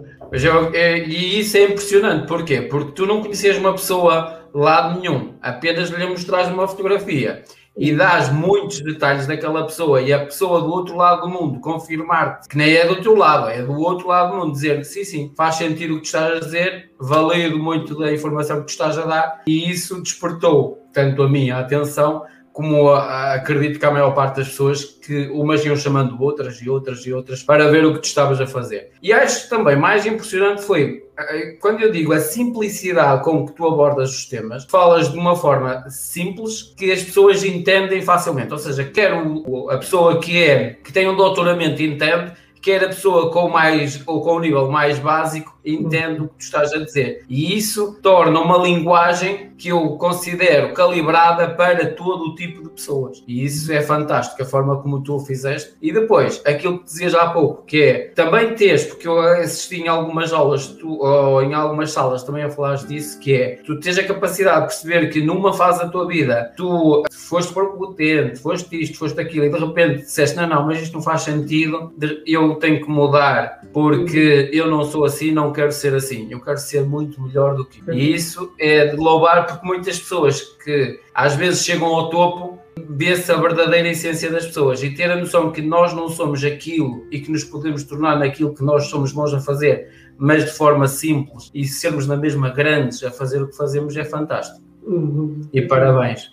Eh, 0.74 0.98
e 1.06 1.40
isso 1.40 1.56
é 1.56 1.64
impressionante. 1.64 2.26
Porquê? 2.26 2.60
Porque 2.60 2.92
tu 2.92 3.06
não 3.06 3.22
conhecias 3.22 3.56
uma 3.56 3.72
pessoa 3.72 4.37
lado 4.52 5.00
nenhum, 5.00 5.34
apenas 5.40 5.90
lhe 5.90 6.06
mostras 6.06 6.48
uma 6.48 6.66
fotografia 6.66 7.44
e 7.78 7.94
dás 7.94 8.28
muitos 8.32 8.80
detalhes 8.80 9.26
daquela 9.28 9.64
pessoa 9.64 10.02
e 10.02 10.12
a 10.12 10.24
pessoa 10.24 10.60
do 10.60 10.68
outro 10.68 10.96
lado 10.96 11.22
do 11.22 11.28
mundo 11.28 11.60
confirmar-te 11.60 12.48
que 12.48 12.58
nem 12.58 12.74
é 12.74 12.84
do 12.84 13.00
teu 13.00 13.14
lado, 13.14 13.48
é 13.48 13.62
do 13.62 13.72
outro 13.72 14.08
lado 14.08 14.32
do 14.32 14.38
mundo, 14.38 14.52
dizer 14.52 14.78
que 14.78 14.84
sim, 14.84 15.04
sim, 15.04 15.32
faz 15.36 15.54
sentido 15.54 15.94
o 15.94 16.00
que 16.00 16.06
estás 16.06 16.36
a 16.36 16.40
dizer, 16.40 16.90
valido 16.98 17.56
muito 17.56 17.96
da 17.96 18.12
informação 18.12 18.60
que 18.60 18.66
tu 18.66 18.70
estás 18.70 18.98
a 18.98 19.06
dar. 19.06 19.42
E 19.46 19.70
isso 19.70 20.02
despertou 20.02 20.88
tanto 20.92 21.22
a 21.22 21.28
minha 21.28 21.56
atenção 21.58 22.24
como 22.58 22.90
acredito 22.90 23.78
que 23.78 23.86
a 23.86 23.90
maior 23.92 24.10
parte 24.10 24.38
das 24.38 24.48
pessoas 24.48 24.82
que 24.82 25.28
umas 25.28 25.64
iam 25.64 25.76
chamando 25.76 26.20
outras 26.20 26.60
e 26.60 26.68
outras 26.68 27.06
e 27.06 27.12
outras 27.12 27.40
para 27.40 27.70
ver 27.70 27.86
o 27.86 27.94
que 27.94 28.00
tu 28.00 28.06
estavas 28.06 28.40
a 28.40 28.48
fazer. 28.48 28.90
E 29.00 29.12
acho 29.12 29.48
também 29.48 29.76
mais 29.76 30.04
impressionante 30.04 30.62
foi 30.62 31.04
eh, 31.16 31.56
quando 31.60 31.82
eu 31.82 31.92
digo 31.92 32.12
a 32.12 32.18
simplicidade 32.18 33.22
com 33.22 33.46
que 33.46 33.52
tu 33.52 33.64
abordas 33.64 34.10
os 34.10 34.26
temas, 34.26 34.64
falas 34.64 35.12
de 35.12 35.16
uma 35.16 35.36
forma 35.36 35.88
simples 35.88 36.74
que 36.76 36.90
as 36.90 37.00
pessoas 37.00 37.44
entendem 37.44 38.02
facilmente. 38.02 38.52
Ou 38.52 38.58
seja, 38.58 38.82
quer 38.82 39.14
o, 39.14 39.70
a 39.70 39.78
pessoa 39.78 40.18
que 40.18 40.42
é 40.42 40.70
que 40.82 40.92
tem 40.92 41.08
um 41.08 41.14
doutoramento 41.14 41.80
entende, 41.80 42.32
quer 42.60 42.82
a 42.82 42.88
pessoa 42.88 43.30
com 43.30 43.48
mais 43.48 44.02
ou 44.04 44.20
com 44.20 44.32
o 44.32 44.40
nível 44.40 44.68
mais 44.68 44.98
básico 44.98 45.56
entendo 45.74 46.24
o 46.24 46.28
que 46.28 46.36
tu 46.36 46.40
estás 46.42 46.72
a 46.72 46.78
dizer. 46.78 47.24
E 47.28 47.56
isso 47.56 47.98
torna 48.02 48.40
uma 48.40 48.58
linguagem 48.58 49.48
que 49.58 49.68
eu 49.68 49.96
considero 49.96 50.72
calibrada 50.72 51.50
para 51.50 51.92
todo 51.92 52.26
o 52.26 52.34
tipo 52.34 52.62
de 52.62 52.68
pessoas. 52.70 53.22
E 53.26 53.44
isso 53.44 53.70
é 53.72 53.82
fantástico, 53.82 54.40
a 54.40 54.46
forma 54.46 54.80
como 54.80 55.02
tu 55.02 55.16
o 55.16 55.20
fizeste. 55.20 55.74
E 55.82 55.92
depois, 55.92 56.40
aquilo 56.46 56.78
que 56.78 56.84
dizias 56.84 57.14
há 57.14 57.26
pouco, 57.30 57.64
que 57.64 57.82
é 57.82 57.98
também 58.14 58.54
teres, 58.54 58.84
porque 58.84 59.08
eu 59.08 59.18
assisti 59.18 59.82
em 59.82 59.88
algumas 59.88 60.32
aulas, 60.32 60.68
tu, 60.68 61.00
ou 61.00 61.42
em 61.42 61.54
algumas 61.54 61.90
salas 61.90 62.22
também 62.22 62.44
a 62.44 62.50
falar 62.50 62.76
disso, 62.76 63.18
que 63.18 63.34
é 63.34 63.58
tu 63.64 63.80
tens 63.80 63.98
a 63.98 64.04
capacidade 64.04 64.60
de 64.60 64.66
perceber 64.66 65.10
que 65.10 65.20
numa 65.20 65.52
fase 65.52 65.80
da 65.80 65.88
tua 65.88 66.06
vida 66.06 66.52
tu 66.56 67.02
foste 67.10 67.52
por 67.52 67.76
potente, 67.76 68.38
foste 68.38 68.80
isto, 68.80 68.96
foste 68.96 69.20
aquilo, 69.20 69.46
e 69.46 69.50
de 69.50 69.58
repente 69.58 70.02
disseste, 70.02 70.36
não, 70.36 70.46
não, 70.46 70.66
mas 70.66 70.80
isto 70.80 70.94
não 70.94 71.02
faz 71.02 71.22
sentido, 71.22 71.92
eu 72.24 72.54
tenho 72.56 72.80
que 72.80 72.88
mudar 72.88 73.60
porque 73.72 74.50
eu 74.52 74.68
não 74.68 74.84
sou 74.84 75.04
assim, 75.04 75.32
não 75.32 75.52
quero 75.58 75.72
ser 75.72 75.92
assim, 75.92 76.28
eu 76.30 76.40
quero 76.40 76.58
ser 76.58 76.84
muito 76.86 77.20
melhor 77.20 77.56
do 77.56 77.64
que. 77.64 77.82
E 77.90 78.14
isso 78.14 78.52
é 78.60 78.86
de 78.86 78.96
louvar 78.96 79.44
porque 79.44 79.66
muitas 79.66 79.98
pessoas 79.98 80.40
que 80.40 81.00
às 81.12 81.34
vezes 81.34 81.64
chegam 81.64 81.88
ao 81.88 82.08
topo 82.10 82.60
vê-se 82.88 83.32
a 83.32 83.36
verdadeira 83.36 83.88
essência 83.88 84.30
das 84.30 84.46
pessoas 84.46 84.80
e 84.84 84.94
ter 84.94 85.10
a 85.10 85.16
noção 85.16 85.50
que 85.50 85.60
nós 85.60 85.92
não 85.92 86.08
somos 86.08 86.44
aquilo 86.44 87.04
e 87.10 87.18
que 87.20 87.32
nos 87.32 87.42
podemos 87.42 87.82
tornar 87.82 88.20
naquilo 88.20 88.54
que 88.54 88.62
nós 88.62 88.84
somos 88.84 89.10
bons 89.10 89.34
a 89.34 89.40
fazer, 89.40 89.88
mas 90.16 90.44
de 90.44 90.52
forma 90.52 90.86
simples 90.86 91.50
e 91.52 91.66
sermos 91.66 92.06
na 92.06 92.16
mesma 92.16 92.50
grandes 92.50 93.02
a 93.02 93.10
fazer 93.10 93.42
o 93.42 93.48
que 93.48 93.56
fazemos 93.56 93.96
é 93.96 94.04
fantástico. 94.04 94.64
Uhum. 94.84 95.40
E 95.52 95.60
parabéns. 95.62 96.30